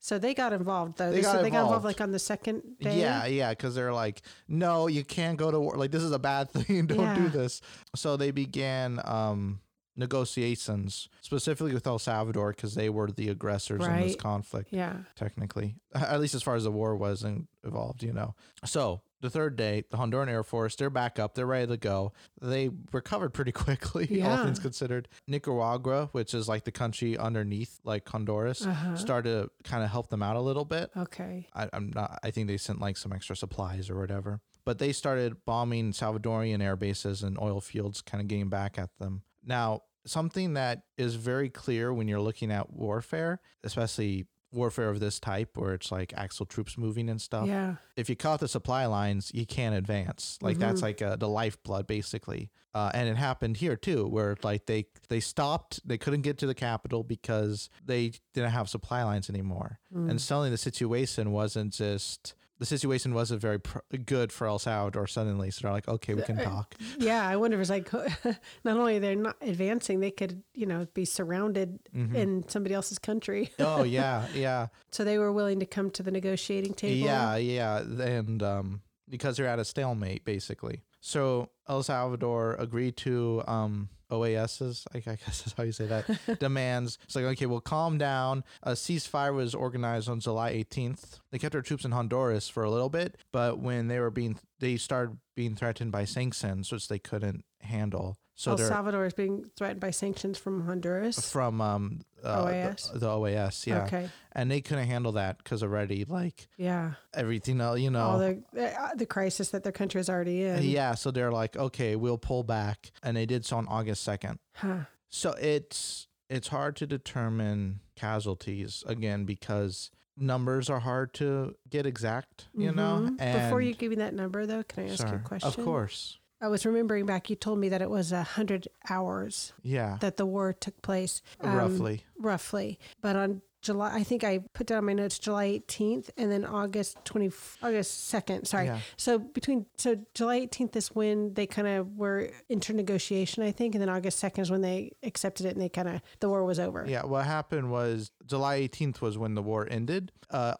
So 0.00 0.18
they 0.18 0.34
got 0.34 0.52
involved 0.52 0.98
though. 0.98 1.10
They 1.10 1.16
They, 1.16 1.22
got 1.22 1.36
said 1.36 1.44
they 1.44 1.50
got 1.50 1.58
involved 1.60 1.66
involved. 1.68 1.84
like 1.84 2.00
on 2.00 2.10
the 2.10 2.18
second 2.18 2.62
day. 2.80 2.98
Yeah, 3.00 3.26
yeah, 3.26 3.50
because 3.50 3.76
they're 3.76 3.92
like, 3.92 4.22
no, 4.48 4.88
you 4.88 5.04
can't 5.04 5.38
go 5.38 5.50
to 5.52 5.60
war. 5.60 5.76
Like 5.76 5.92
this 5.92 6.02
is 6.02 6.10
a 6.12 6.18
bad 6.18 6.50
thing. 6.52 6.86
Don't 6.86 7.14
do 7.14 7.28
this. 7.28 7.60
So 7.94 8.16
they 8.16 8.32
began 8.32 9.00
um, 9.04 9.60
negotiations 10.00 11.08
specifically 11.20 11.72
with 11.74 11.86
El 11.86 11.98
Salvador 11.98 12.50
because 12.50 12.74
they 12.74 12.88
were 12.88 13.10
the 13.10 13.28
aggressors 13.28 13.84
in 13.84 14.00
this 14.00 14.16
conflict. 14.16 14.68
Yeah. 14.72 14.94
Technically, 15.16 15.76
at 15.94 16.20
least 16.20 16.34
as 16.34 16.42
far 16.42 16.54
as 16.56 16.64
the 16.64 16.70
war 16.70 16.96
was 16.96 17.22
in- 17.22 17.46
involved, 17.64 18.02
you 18.02 18.12
know. 18.12 18.34
So 18.64 19.02
the 19.20 19.30
third 19.30 19.56
day, 19.56 19.84
the 19.90 19.96
Honduran 19.98 20.28
Air 20.28 20.42
Force, 20.42 20.76
they're 20.76 20.88
back 20.90 21.18
up, 21.18 21.34
they're 21.34 21.46
ready 21.46 21.66
to 21.66 21.76
go. 21.76 22.12
They 22.40 22.70
recovered 22.92 23.30
pretty 23.30 23.52
quickly, 23.64 24.22
all 24.22 24.44
things 24.44 24.58
considered. 24.58 25.08
Nicaragua, 25.26 26.08
which 26.12 26.32
is 26.34 26.48
like 26.48 26.64
the 26.64 26.72
country 26.72 27.16
underneath, 27.18 27.80
like 27.84 28.08
Honduras, 28.08 28.64
Uh-huh. 28.66 28.96
started 28.96 29.30
to 29.64 29.68
kind 29.70 29.84
of 29.84 29.90
help 29.90 30.08
them 30.08 30.22
out 30.22 30.36
a 30.36 30.40
little 30.40 30.64
bit. 30.64 30.90
Okay. 30.96 31.46
I, 31.54 31.68
I'm 31.72 31.90
not. 31.94 32.18
I 32.22 32.30
think 32.30 32.48
they 32.48 32.56
sent 32.56 32.80
like 32.80 32.96
some 32.96 33.12
extra 33.12 33.36
supplies 33.36 33.90
or 33.90 33.98
whatever. 33.98 34.40
But 34.64 34.78
they 34.78 34.92
started 34.92 35.44
bombing 35.46 35.92
Salvadorian 35.92 36.62
air 36.62 36.76
bases 36.76 37.22
and 37.22 37.38
oil 37.40 37.60
fields, 37.62 38.02
kind 38.02 38.20
of 38.20 38.28
getting 38.28 38.50
back 38.50 38.78
at 38.78 38.90
them. 38.98 39.22
Now, 39.44 39.82
something 40.06 40.54
that 40.54 40.82
is 40.96 41.14
very 41.16 41.48
clear 41.50 41.92
when 41.92 42.08
you're 42.08 42.20
looking 42.20 42.50
at 42.50 42.72
warfare, 42.72 43.40
especially 43.64 44.26
warfare 44.52 44.88
of 44.88 44.98
this 44.98 45.20
type, 45.20 45.56
where 45.56 45.74
it's 45.74 45.92
like 45.92 46.12
actual 46.16 46.44
troops 46.44 46.76
moving 46.76 47.08
and 47.08 47.20
stuff. 47.20 47.46
Yeah. 47.46 47.76
If 47.96 48.08
you 48.10 48.16
cut 48.16 48.40
the 48.40 48.48
supply 48.48 48.86
lines, 48.86 49.30
you 49.32 49.46
can't 49.46 49.76
advance. 49.76 50.38
Like 50.42 50.58
that's 50.58 50.80
Mhm. 50.80 50.82
like 50.82 51.02
uh, 51.02 51.16
the 51.16 51.28
lifeblood, 51.28 51.86
basically. 51.86 52.50
Uh, 52.74 52.90
and 52.94 53.08
it 53.08 53.16
happened 53.16 53.56
here 53.58 53.76
too, 53.76 54.06
where 54.08 54.36
like 54.42 54.66
they 54.66 54.86
they 55.08 55.20
stopped, 55.20 55.80
they 55.86 55.98
couldn't 55.98 56.22
get 56.22 56.38
to 56.38 56.46
the 56.46 56.54
capital 56.54 57.04
because 57.04 57.68
they 57.84 58.12
didn't 58.34 58.50
have 58.50 58.68
supply 58.68 59.02
lines 59.04 59.28
anymore 59.30 59.78
Mm. 59.94 60.10
and 60.10 60.20
suddenly 60.20 60.50
the 60.50 60.58
situation 60.58 61.30
wasn't 61.32 61.72
just 61.72 62.34
the 62.60 62.66
situation 62.66 63.12
wasn't 63.14 63.40
very 63.40 63.58
pr- 63.58 63.78
good 64.06 64.30
for 64.32 64.46
El 64.46 64.58
Salvador 64.60 65.08
suddenly. 65.08 65.50
So 65.50 65.62
they're 65.62 65.72
like, 65.72 65.88
okay, 65.88 66.14
we 66.14 66.22
can 66.22 66.38
Uh, 66.38 66.44
talk. 66.44 66.74
Yeah, 66.98 67.26
I 67.26 67.34
wonder 67.36 67.56
if 67.56 67.62
it's 67.62 67.70
like 67.70 67.92
not 68.64 68.76
only 68.76 68.98
they're 69.00 69.16
not 69.16 69.36
advancing, 69.40 69.98
they 69.98 70.12
could, 70.12 70.42
you 70.54 70.66
know, 70.66 70.86
be 70.94 71.04
surrounded 71.04 71.80
Mhm. 71.96 72.14
in 72.14 72.48
somebody 72.48 72.74
else's 72.74 72.98
country. 73.00 73.50
oh 73.58 73.82
yeah, 73.82 74.26
yeah, 74.34 74.68
So 74.92 75.02
they 75.02 75.18
were 75.18 75.32
willing 75.32 75.58
to 75.60 75.66
come 75.66 75.90
to 75.90 76.02
the 76.04 76.10
negotiating 76.12 76.74
table. 76.74 76.94
yeah, 77.04 77.34
yeah, 77.36 77.78
and 77.78 78.40
um, 78.42 78.82
because 79.08 79.36
they're 79.36 79.46
at 79.48 79.58
a 79.58 79.64
stalemate 79.64 80.24
basically. 80.24 80.82
So 81.00 81.48
El 81.68 81.82
Salvador 81.82 82.54
agreed 82.58 82.96
to 82.98 83.42
um. 83.48 83.88
OAS's, 84.10 84.86
I 84.94 84.98
I 84.98 85.00
guess 85.00 85.42
that's 85.42 85.52
how 85.56 85.62
you 85.62 85.72
say 85.72 85.86
that, 85.86 86.38
demands. 86.40 86.98
It's 87.04 87.16
like, 87.16 87.24
okay, 87.24 87.46
well, 87.46 87.60
calm 87.60 87.98
down. 87.98 88.44
A 88.62 88.72
ceasefire 88.72 89.34
was 89.34 89.54
organized 89.54 90.08
on 90.08 90.20
July 90.20 90.52
18th. 90.52 91.20
They 91.30 91.38
kept 91.38 91.52
their 91.52 91.62
troops 91.62 91.84
in 91.84 91.92
Honduras 91.92 92.48
for 92.48 92.62
a 92.62 92.70
little 92.70 92.88
bit, 92.90 93.16
but 93.32 93.58
when 93.58 93.88
they 93.88 93.98
were 94.00 94.10
being, 94.10 94.38
they 94.58 94.76
started 94.76 95.16
being 95.36 95.54
threatened 95.54 95.92
by 95.92 96.04
sanctions, 96.04 96.70
which 96.72 96.88
they 96.88 96.98
couldn't 96.98 97.44
handle. 97.60 98.16
So 98.40 98.52
El 98.52 98.56
Salvador 98.56 99.04
is 99.04 99.12
being 99.12 99.44
threatened 99.54 99.80
by 99.80 99.90
sanctions 99.90 100.38
from 100.38 100.62
Honduras. 100.64 101.30
from 101.30 101.60
um 101.60 102.00
uh, 102.24 102.46
OAS? 102.46 102.90
The, 102.94 102.98
the 103.00 103.06
OAS, 103.08 103.66
yeah, 103.66 103.84
Okay. 103.84 104.08
and 104.32 104.50
they 104.50 104.62
couldn't 104.62 104.86
handle 104.86 105.12
that 105.12 105.36
because 105.38 105.62
already 105.62 106.06
like 106.06 106.48
Yeah. 106.56 106.92
everything 107.12 107.60
else, 107.60 107.80
you 107.80 107.90
know. 107.90 108.00
All 108.00 108.18
the 108.18 108.42
uh, 108.58 108.94
the 108.94 109.04
crisis 109.04 109.50
that 109.50 109.62
their 109.62 109.72
country 109.72 110.00
is 110.00 110.08
already 110.08 110.44
in. 110.44 110.62
yeah, 110.62 110.94
so 110.94 111.10
they're 111.10 111.30
like, 111.32 111.54
okay, 111.54 111.96
we'll 111.96 112.16
pull 112.18 112.42
back, 112.42 112.92
and 113.02 113.14
they 113.14 113.26
did 113.26 113.44
so 113.44 113.58
on 113.58 113.68
August 113.68 114.02
second. 114.02 114.38
Huh. 114.54 114.84
So 115.10 115.32
it's 115.32 116.08
it's 116.30 116.48
hard 116.48 116.76
to 116.76 116.86
determine 116.86 117.80
casualties 117.94 118.84
again 118.86 119.24
because 119.26 119.90
numbers 120.16 120.70
are 120.70 120.80
hard 120.80 121.12
to 121.14 121.54
get 121.68 121.84
exact, 121.84 122.48
you 122.54 122.72
know. 122.72 123.00
Mhm. 123.10 123.16
And 123.20 123.42
Before 123.42 123.60
you 123.60 123.74
give 123.74 123.90
me 123.90 123.96
that 123.96 124.14
number, 124.14 124.46
though, 124.46 124.62
can 124.62 124.84
I 124.84 124.92
ask 124.92 125.06
you 125.06 125.14
a 125.14 125.18
question? 125.18 125.48
Of 125.48 125.56
course, 125.64 126.18
I 126.40 126.48
was 126.48 126.64
remembering 126.64 127.06
back. 127.06 127.28
You 127.28 127.36
told 127.36 127.58
me 127.58 127.68
that 127.68 127.82
it 127.82 127.90
was 127.90 128.12
a 128.12 128.22
hundred 128.22 128.68
hours 128.88 129.52
yeah, 129.62 129.98
that 130.00 130.16
the 130.16 130.26
war 130.26 130.52
took 130.52 130.80
place. 130.82 131.22
um, 131.40 131.54
roughly. 131.54 132.04
roughly. 132.18 132.78
But 133.02 133.16
on 133.16 133.42
July, 133.62 133.92
I 133.94 134.02
think 134.02 134.24
I 134.24 134.38
put 134.54 134.66
down 134.66 134.84
my 134.86 134.92
notes 134.92 135.18
July 135.18 135.62
18th 135.68 136.10
and 136.16 136.30
then 136.32 136.44
August 136.44 136.96
20, 137.04 137.30
August 137.62 138.12
2nd. 138.12 138.46
Sorry. 138.46 138.66
Yeah. 138.66 138.78
So 138.96 139.18
between, 139.18 139.66
so 139.76 139.96
July 140.14 140.40
18th 140.40 140.76
is 140.76 140.88
when 140.88 141.34
they 141.34 141.46
kind 141.46 141.68
of 141.68 141.96
were 141.96 142.30
into 142.48 142.72
negotiation, 142.72 143.42
I 143.42 143.52
think. 143.52 143.74
And 143.74 143.82
then 143.82 143.88
August 143.88 144.22
2nd 144.22 144.38
is 144.40 144.50
when 144.50 144.62
they 144.62 144.92
accepted 145.02 145.46
it 145.46 145.50
and 145.50 145.60
they 145.60 145.68
kind 145.68 145.88
of, 145.88 146.00
the 146.20 146.28
war 146.28 146.44
was 146.44 146.58
over. 146.58 146.84
Yeah, 146.88 147.04
what 147.04 147.26
happened 147.26 147.70
was 147.70 148.10
July 148.26 148.60
18th 148.60 149.00
was 149.00 149.18
when 149.18 149.34
the 149.34 149.42
war 149.42 149.66
ended. 149.70 150.12
Uh, 150.30 150.54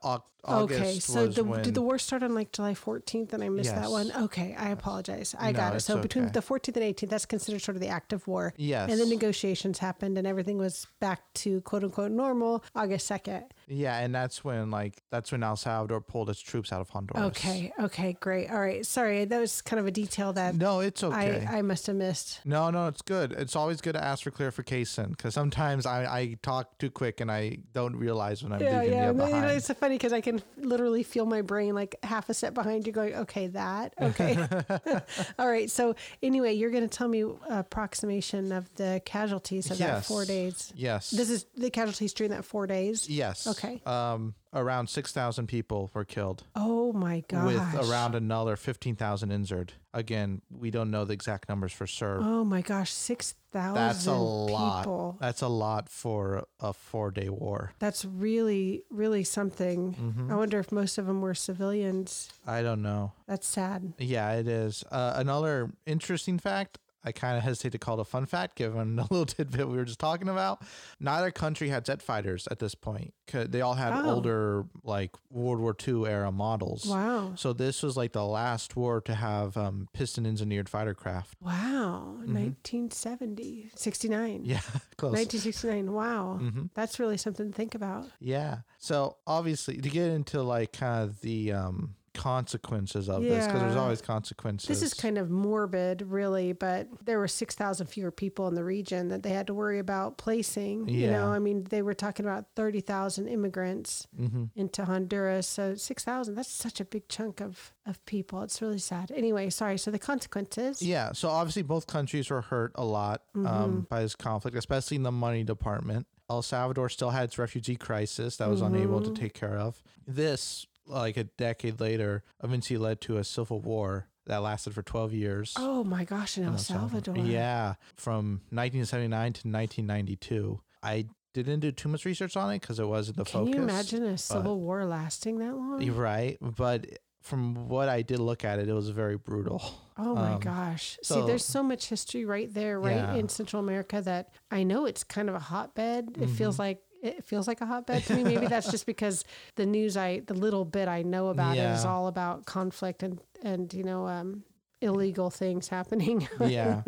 August 0.45 0.81
Okay, 0.81 0.99
so 0.99 1.27
the, 1.27 1.45
when 1.45 1.63
did 1.63 1.75
the 1.75 1.83
war 1.83 1.99
start 1.99 2.23
on 2.23 2.35
like 2.35 2.51
July 2.53 2.75
14th 2.75 3.33
and 3.33 3.45
I 3.45 3.49
missed 3.49 3.75
that 3.75 3.91
one? 3.91 4.11
Okay, 4.11 4.55
I 4.59 4.71
apologize. 4.71 5.35
I 5.39 5.53
No, 5.53 5.59
got 5.59 5.77
it. 5.77 5.81
So 5.81 5.99
between 5.99 6.25
okay. 6.25 6.33
the 6.33 6.41
14th 6.41 6.77
and 6.77 6.97
18th, 6.97 7.09
that's 7.09 7.27
considered 7.27 7.63
sort 7.63 7.77
of 7.77 7.81
the 7.81 7.89
active 7.89 8.27
war. 8.27 8.55
yes, 8.57 8.91
And 8.91 9.01
then 9.01 9.09
negotiations 9.09 9.79
happened 9.79 10.19
and 10.19 10.27
everything 10.27 10.59
was 10.59 10.87
back 10.99 11.21
to 11.35 11.61
quote 11.63 11.85
unquote 11.85 12.11
normal 12.11 12.65
August 12.75 12.90
2nd. 12.99 13.45
Yeah, 13.71 13.99
and 14.01 14.13
that's 14.15 14.43
when 14.45 14.71
like 14.71 15.01
that's 15.11 15.31
when 15.33 15.43
El 15.43 15.57
Salvador 15.57 16.01
pulled 16.01 16.29
its 16.29 16.41
troops 16.41 16.73
out 16.73 16.81
of 16.81 16.91
Honduras. 16.91 17.23
Okay, 17.29 17.73
okay, 17.81 18.17
great. 18.21 18.51
All 18.51 18.61
right. 18.61 18.85
Sorry, 18.85 19.25
that 19.25 19.39
was 19.41 19.63
kind 19.63 19.79
of 19.79 19.87
a 19.87 19.91
detail 19.93 20.33
that 20.33 20.57
No, 20.57 20.81
it's 20.81 21.05
okay. 21.05 21.47
I, 21.49 21.59
I 21.59 21.63
must 21.63 21.87
have 21.87 21.97
missed. 21.97 22.41
no, 22.45 22.71
no, 22.71 22.89
it's 22.89 23.03
good. 23.03 23.33
It's 23.33 23.55
always 23.55 23.81
good 23.81 23.93
to 23.93 24.03
ask 24.05 24.25
for 24.25 24.31
clarification 24.33 25.11
because 25.13 25.35
sometimes 25.35 25.87
I, 25.87 26.05
I 26.05 26.39
talk 26.43 26.77
too 26.79 26.91
quick 26.91 27.21
and 27.21 27.31
I 27.31 27.59
don't 27.73 27.95
realize 27.97 28.43
when 28.43 28.53
I'm 28.53 28.61
Yeah, 28.61 28.81
leaving 28.81 28.99
yeah. 28.99 29.13
then, 29.13 29.29
you 29.29 29.41
know, 29.41 29.49
it's 29.49 29.67
so 29.67 29.75
funny 29.75 29.95
because 29.95 30.13
I 30.13 30.21
can 30.21 30.43
literally 30.57 31.05
feel 31.05 31.25
my 31.27 31.43
brain 31.43 31.75
like 31.75 31.95
half 32.03 32.29
a 32.29 32.35
step 32.35 32.55
behind 32.55 32.87
you 32.87 32.93
going, 32.93 33.15
okay, 33.15 33.47
that. 33.49 33.95
Okay. 34.01 34.37
All 35.39 35.49
right. 35.49 35.71
So, 35.71 35.95
anyway, 36.23 36.55
you're 36.55 36.71
going 36.71 36.89
to 36.89 36.97
tell 36.99 37.07
me 37.09 37.25
approximation 37.49 38.51
of 38.53 38.73
the 38.75 39.01
casualties 39.05 39.71
of 39.71 39.79
that 39.79 40.05
four 40.05 40.25
days. 40.25 40.73
yes. 40.75 41.11
This 41.11 41.31
is 41.31 41.47
the 41.57 41.71
casualties 41.71 42.13
during 42.13 42.33
that 42.33 42.45
four 42.45 42.67
days. 42.67 43.09
yes. 43.09 43.47
Okay. 43.47 43.60
Um, 43.87 44.35
around 44.53 44.89
six 44.89 45.13
thousand 45.13 45.47
people 45.47 45.91
were 45.95 46.05
killed, 46.05 46.45
Oh 46.55 46.93
my 46.93 47.23
gosh. 47.29 47.45
with 47.47 47.89
around 47.91 48.15
another 48.15 48.57
fifteen 48.57 48.97
thousand 48.97 49.31
injured. 49.33 49.73
Again, 49.93 50.43
we 50.51 50.71
don't 50.71 50.91
know 50.91 51.05
the 51.05 51.13
exact 51.13 51.49
numbers 51.49 51.73
for 51.73 51.87
sure. 51.87 52.21
Oh 52.23 52.45
my 52.45 52.63
gosh, 52.63 52.93
6,000 52.93 53.75
That's 53.75 54.07
a 54.07 54.13
lot. 54.13 54.83
people. 54.83 55.19
That's 55.21 55.43
a 55.43 55.49
lot 55.49 55.89
for 55.89 56.47
a 56.61 56.73
four-day 56.73 57.29
war. 57.29 57.73
That's 57.81 58.05
really, 58.05 58.85
really 58.89 59.25
something. 59.25 59.95
Mm-hmm. 59.95 60.31
I 60.31 60.37
wonder 60.37 60.61
if 60.61 60.71
most 60.71 60.97
of 60.97 61.07
them 61.07 61.21
were 61.23 61.35
civilians. 61.35 62.31
I 62.47 62.63
don't 62.63 62.83
know. 62.83 63.15
That's 63.27 63.49
sad. 63.49 63.95
Yeah, 63.99 64.31
it 64.35 64.47
is. 64.47 64.85
Uh, 64.93 65.15
another 65.17 65.73
interesting 65.87 66.39
fact. 66.39 66.79
I 67.05 67.13
kind 67.13 67.37
of 67.37 67.43
hesitate 67.43 67.73
to 67.73 67.79
call 67.79 67.99
it 67.99 68.03
a 68.03 68.05
fun 68.05 68.27
fact, 68.27 68.57
given 68.57 68.97
the 68.97 69.03
little 69.11 69.27
tidbit 69.27 69.69
we 69.69 69.77
were 69.77 69.85
just 69.85 69.99
talking 70.01 70.29
about. 70.29 70.63
Neither 71.01 71.31
country 71.31 71.69
had 71.71 71.85
jet 71.85 72.03
fighters 72.03 72.47
at 72.51 72.59
this 72.59 72.75
point. 72.75 73.15
They 73.33 73.61
all 73.61 73.75
had 73.75 73.93
Oh. 73.93 74.11
older, 74.17 74.65
like 74.83 75.13
World 75.31 75.61
War 75.61 75.75
II 75.87 76.07
era 76.07 76.31
models. 76.33 76.85
Wow. 76.87 77.33
So 77.37 77.53
this 77.53 77.83
was 77.83 77.97
like 77.97 78.13
the 78.13 78.25
last 78.27 78.77
war 78.77 79.01
to 79.03 79.15
have 79.15 79.57
um, 79.57 79.89
piston 79.93 80.27
engineered 80.27 80.69
fighter 80.69 80.95
craft. 80.95 81.37
Wow. 81.41 82.17
1970, 82.27 83.71
69. 83.75 84.11
Mm-hmm. 84.41 84.45
Yeah, 84.51 84.61
close. 84.97 85.13
1969. 85.13 85.93
Wow. 85.93 86.37
hmm 86.41 86.63
That's 86.75 86.99
really 86.99 87.17
something 87.17 87.51
to 87.51 87.57
think 87.57 87.75
about. 87.75 88.07
Yeah. 88.21 88.59
So 88.79 89.17
obviously, 89.27 89.77
to 89.81 89.89
get 89.89 90.11
into 90.11 90.43
like 90.43 90.73
kind 90.73 91.05
of 91.05 91.21
the 91.21 91.53
um, 91.53 91.95
consequences 92.21 93.09
of 93.09 93.23
this, 93.23 93.47
because 93.47 93.61
there's 93.63 93.77
always 93.77 94.03
consequences. 94.03 94.69
This 94.69 94.83
is 94.83 94.93
kind 94.95 95.17
of 95.17 95.31
morbid, 95.31 96.03
really, 96.03 96.53
but 96.53 96.87
there 97.05 97.19
were 97.19 97.29
6,000 97.29 97.87
fewer 97.87 98.11
people 98.11 98.47
in 98.49 98.55
the 98.55 98.63
region 98.63 99.09
that 99.09 99.23
they 99.23 99.31
had 99.31 99.47
to 99.47 99.55
worry 99.55 99.79
about 99.79 100.19
placing. 100.19 100.89
You 100.89 101.11
know, 101.11 101.29
I 101.33 101.39
mean, 101.39 101.65
they 101.65 101.83
were 101.83 101.95
talking 101.95 102.27
about 102.27 102.45
30,000 102.57 103.27
immigrants 103.27 104.07
hmm 104.17 104.45
into 104.55 104.85
Honduras. 104.85 105.47
So 105.47 105.75
6,000, 105.75 106.35
that's 106.35 106.51
such 106.51 106.81
a 106.81 106.85
big 106.85 107.09
chunk 107.09 107.41
of, 107.41 107.73
of 107.87 108.05
people. 108.05 108.43
It's 108.43 108.61
really 108.61 108.79
sad. 108.79 109.11
Anyway, 109.15 109.49
sorry. 109.51 109.79
So 109.79 109.91
the 109.91 109.99
consequences. 109.99 110.83
Yeah. 110.83 111.13
So 111.13 111.29
obviously, 111.29 111.63
both 111.63 111.87
countries 111.87 112.29
were 112.31 112.43
hurt 112.43 112.73
a 112.75 112.85
lot 112.85 113.23
Mm-hmm. 113.37 113.47
um, 113.47 113.87
by 113.89 114.03
this 114.03 114.17
conflict, 114.17 114.57
especially 114.57 114.97
in 114.97 115.03
the 115.05 115.13
money 115.13 115.45
department. 115.45 116.07
El 116.29 116.43
Salvador 116.43 116.89
still 116.89 117.11
had 117.11 117.25
its 117.25 117.39
refugee 117.39 117.77
crisis 117.77 118.37
that 118.37 118.49
was 118.49 118.61
unable 118.61 119.01
to 119.01 119.11
take 119.11 119.35
care 119.35 119.57
of. 119.59 119.83
This, 120.07 120.67
like 120.91 121.17
a 121.17 121.25
decade 121.25 121.81
later, 121.81 122.23
eventually 122.43 122.79
led 122.79 123.01
to 123.03 123.17
a 123.19 123.25
civil 123.25 123.61
war 123.61 124.09
that 124.27 124.39
lasted 124.43 124.75
for 124.75 124.83
12 124.83 125.13
years. 125.15 125.55
Oh 125.57 125.83
my 125.85 126.05
gosh, 126.05 126.37
in 126.39 126.45
El 126.45 126.59
Salvador. 126.59 127.17
Yeah, 127.17 127.75
from 127.97 128.43
1979 128.51 129.33
to 129.33 129.49
1992. 129.49 130.61
I 130.83 131.07
didn't 131.33 131.61
do 131.61 131.71
too 131.73 131.89
much 131.89 132.05
research 132.05 132.37
on 132.37 132.51
it 132.53 132.61
because 132.61 132.79
it 132.81 132.87
wasn't 132.87 133.17
the 133.17 133.25
Can 133.25 133.41
focus. 133.47 133.55
you 133.55 133.63
imagine 133.63 134.05
a 134.05 134.19
civil 134.19 134.61
war 134.61 134.85
lasting 134.85 135.39
that 135.39 135.57
long? 135.57 135.85
Right, 135.93 136.37
but 136.41 136.87
from 137.23 137.69
what 137.69 137.89
I 137.89 138.03
did 138.03 138.19
look 138.19 138.45
at 138.45 138.59
it, 138.59 138.69
it 138.69 138.73
was 138.73 138.89
very 138.89 139.17
brutal. 139.19 139.63
Oh 139.99 140.15
my 140.15 140.33
Um, 140.35 140.41
gosh. 140.41 140.99
See, 141.03 141.21
there's 141.27 141.45
so 141.45 141.63
much 141.63 141.87
history 141.89 142.25
right 142.25 142.53
there, 142.53 142.81
right 142.81 142.97
Yeah. 142.97 143.15
in 143.17 143.29
Central 143.29 143.61
America 143.63 144.01
that 144.01 144.31
I 144.51 144.63
know 144.63 144.87
it's 144.87 145.05
kind 145.05 145.29
of 145.29 145.35
a 145.35 145.39
hotbed. 145.41 146.17
It 146.19 146.31
feels 146.31 146.55
Mm-hmm. 146.55 146.63
like 146.63 146.79
it 147.03 147.25
feels 147.25 147.47
like 147.49 147.61
a 147.61 147.67
hotbed 147.67 148.05
to 148.05 148.15
me. 148.15 148.25
Maybe 148.25 148.47
that's 148.47 148.71
just 148.71 148.87
because 148.87 149.25
the 149.57 149.67
news 149.67 149.97
I 149.97 150.21
the 150.21 150.35
little 150.35 150.65
bit 150.65 150.89
I 150.89 151.03
know 151.03 151.29
about 151.29 151.57
it 151.57 151.61
is 151.75 151.85
all 151.85 152.07
about 152.07 152.47
conflict 152.47 153.03
and 153.03 153.21
and 153.43 153.73
you 153.73 153.85
know 153.85 154.07
um 154.07 154.45
illegal 154.81 155.31
things 155.31 155.69
happening. 155.69 156.29
Yeah. 156.41 156.83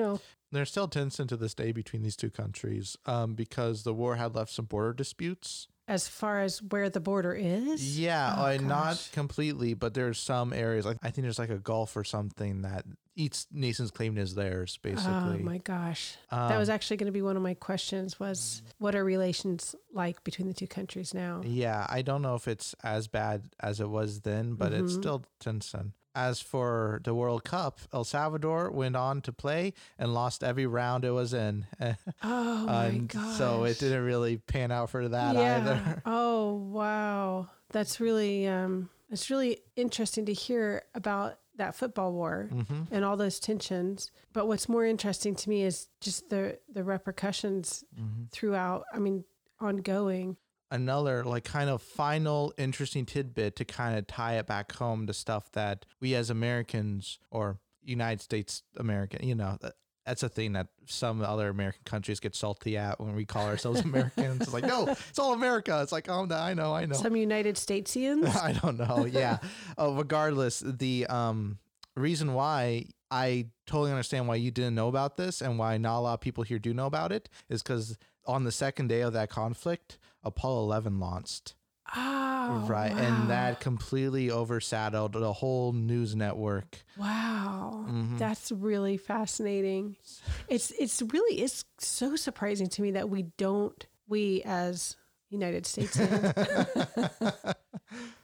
There's 0.51 0.71
still 0.71 0.87
tension 0.89 1.27
to 1.29 1.37
this 1.39 1.55
day 1.55 1.73
between 1.73 2.03
these 2.03 2.15
two 2.17 2.29
countries 2.29 2.95
um, 3.07 3.35
because 3.35 3.85
the 3.85 3.95
war 3.95 4.17
had 4.17 4.35
left 4.35 4.53
some 4.53 4.67
border 4.67 4.93
disputes. 4.93 5.67
As 5.89 6.09
far 6.09 6.41
as 6.43 6.63
where 6.63 6.91
the 6.91 7.01
border 7.01 7.33
is? 7.35 7.99
Yeah, 7.99 8.35
Oh, 8.37 8.45
uh, 8.45 8.59
not 8.61 9.09
completely, 9.15 9.73
but 9.73 9.95
there's 9.95 10.19
some 10.19 10.53
areas. 10.53 10.85
Like 10.85 10.99
I 11.03 11.11
think 11.11 11.23
there's 11.25 11.39
like 11.39 11.49
a 11.49 11.59
gulf 11.59 11.97
or 11.97 12.05
something 12.05 12.63
that 12.63 12.85
each 13.15 13.45
nation's 13.53 13.91
claim 13.91 14.17
is 14.17 14.35
theirs, 14.35 14.79
basically. 14.83 15.13
Oh 15.13 15.39
my 15.43 15.59
gosh. 15.59 16.17
Um, 16.31 16.49
that 16.49 16.59
was 16.59 16.69
actually 16.69 16.97
going 16.97 17.07
to 17.07 17.13
be 17.13 17.23
one 17.23 17.37
of 17.37 17.43
my 17.43 17.55
questions 17.55 18.19
was 18.19 18.63
what 18.79 18.95
are 18.95 19.05
relations 19.05 19.75
like 19.93 20.23
between 20.25 20.49
the 20.49 20.55
two 20.55 20.67
countries 20.67 21.13
now? 21.15 21.43
Yeah, 21.45 21.87
I 21.89 22.03
don't 22.03 22.23
know 22.23 22.35
if 22.35 22.49
it's 22.49 22.75
as 22.83 23.09
bad 23.09 23.51
as 23.61 23.81
it 23.81 23.89
was 23.91 24.21
then, 24.23 24.55
but 24.55 24.73
it's 24.73 24.93
Mhm. 24.95 24.99
still 25.01 25.25
tension. 25.41 25.93
As 26.15 26.41
for 26.43 27.01
the 27.05 27.15
World 27.15 27.43
Cup, 27.43 27.81
El 27.91 28.05
Salvador 28.05 28.71
went 28.71 28.97
on 28.97 29.23
to 29.23 29.33
play 29.33 29.73
and 29.99 30.13
lost 30.13 30.45
every 30.45 30.67
round 30.67 31.05
it 31.07 31.11
was 31.13 31.33
in. 31.33 31.67
Oh 32.23 32.67
my 32.67 32.99
gosh. 33.07 33.39
so 33.39 33.65
it 33.65 33.79
didn't 33.79 34.05
really 34.05 34.37
pan 34.37 34.71
out 34.71 34.91
for 34.91 35.09
that 35.09 35.35
yeah. 35.37 35.57
either. 35.57 36.03
Oh 36.07 36.55
wow. 36.55 37.49
That's 37.71 37.99
really 38.01 38.47
um 38.47 38.91
it's 39.11 39.31
really 39.31 39.59
interesting 39.77 40.27
to 40.27 40.33
hear 40.33 40.83
about 40.95 41.39
that 41.63 41.75
football 41.77 42.13
war 42.13 42.49
hmm 42.51 42.83
and 42.91 43.05
all 43.05 43.17
those 43.17 43.39
tensions. 43.39 44.11
But 44.33 44.47
what's 44.49 44.69
more 44.69 44.85
interesting 44.85 45.35
to 45.37 45.49
me 45.49 45.63
is 45.63 45.89
just 46.01 46.29
the 46.29 46.59
the 46.73 46.83
repercussions 46.85 47.85
hmm 47.97 48.25
throughout, 48.31 48.85
I 48.93 48.99
mean, 48.99 49.25
ongoing. 49.61 50.37
Another 50.71 51.23
like 51.25 51.45
kind 51.45 51.69
of 51.71 51.83
final 51.83 52.53
interesting 52.57 53.05
tidbit 53.07 53.57
to 53.57 53.65
kind 53.65 53.99
of 53.99 54.07
tie 54.07 54.35
it 54.39 54.47
back 54.47 54.73
home 54.73 55.07
to 55.07 55.13
stuff 55.13 55.53
that 55.53 55.87
we 56.01 56.15
as 56.15 56.31
Americans 56.31 57.19
or 57.31 57.59
United 57.85 58.21
States 58.21 58.63
American, 58.77 59.27
you 59.27 59.35
know, 59.35 59.59
that's 60.07 60.23
a 60.23 60.29
thing 60.29 60.55
that 60.55 60.69
some 60.87 61.23
other 61.23 61.49
American 61.49 61.83
countries 61.85 62.21
get 62.21 62.35
salty 62.35 62.77
at 62.77 63.01
when 63.01 63.15
we 63.15 63.25
call 63.25 63.47
ourselves 63.47 63.81
Americans. 63.81 64.43
It's 64.43 64.53
like, 64.53 64.65
no, 64.65 64.89
it's 64.89 65.19
all 65.19 65.33
America. 65.33 65.81
It's 65.83 65.93
like, 65.93 66.09
oh, 66.09 66.27
I 66.31 66.55
know, 66.55 66.75
I 66.75 66.87
know. 66.87 66.97
Some 66.97 67.17
United 67.17 67.57
Statesians. 67.57 68.35
I 68.43 68.53
don't 68.53 68.79
know. 68.79 69.07
Yeah. 69.07 69.39
oh, 69.79 69.95
regardless, 69.95 70.61
the 70.61 71.07
um 71.07 71.59
reason 71.97 72.35
why 72.35 72.87
I 73.11 73.47
totally 73.67 73.91
understand 73.91 74.27
why 74.27 74.37
you 74.37 74.51
didn't 74.51 74.75
know 74.75 74.89
about 74.89 75.17
this 75.17 75.43
and 75.43 75.59
why 75.59 75.77
not 75.77 75.99
a 75.99 76.01
lot 76.01 76.15
of 76.15 76.21
people 76.21 76.45
here 76.45 76.59
do 76.59 76.73
know 76.73 76.87
about 76.87 77.13
it 77.13 77.29
is 77.49 77.63
because 77.63 77.99
on 78.27 78.45
the 78.45 78.53
second 78.53 78.89
day 78.89 79.03
of 79.03 79.13
that 79.13 79.29
conflict, 79.29 79.99
Apollo 80.25 80.63
11 80.63 80.99
launched. 80.99 81.55
Oh, 81.95 82.65
right. 82.69 82.93
wow. 82.93 82.99
And 82.99 83.31
that 83.31 83.61
completely 83.61 84.31
overshadowed 84.31 85.13
the 85.13 85.33
whole 85.33 85.73
news 85.73 86.17
network. 86.17 86.79
Wow. 86.97 87.87
Mhm. 87.89 88.19
That's 88.19 88.53
really 88.53 88.97
fascinating. 88.97 89.97
It's 90.49 90.71
it's 90.73 91.01
really 91.01 91.41
it's 91.41 91.65
so 91.79 92.15
surprising 92.17 92.67
to 92.69 92.83
me 92.83 92.91
that 92.93 93.09
we 93.09 93.23
don't 93.39 93.87
we 94.07 94.43
as 94.45 94.97
United 95.31 95.67
States 95.67 95.97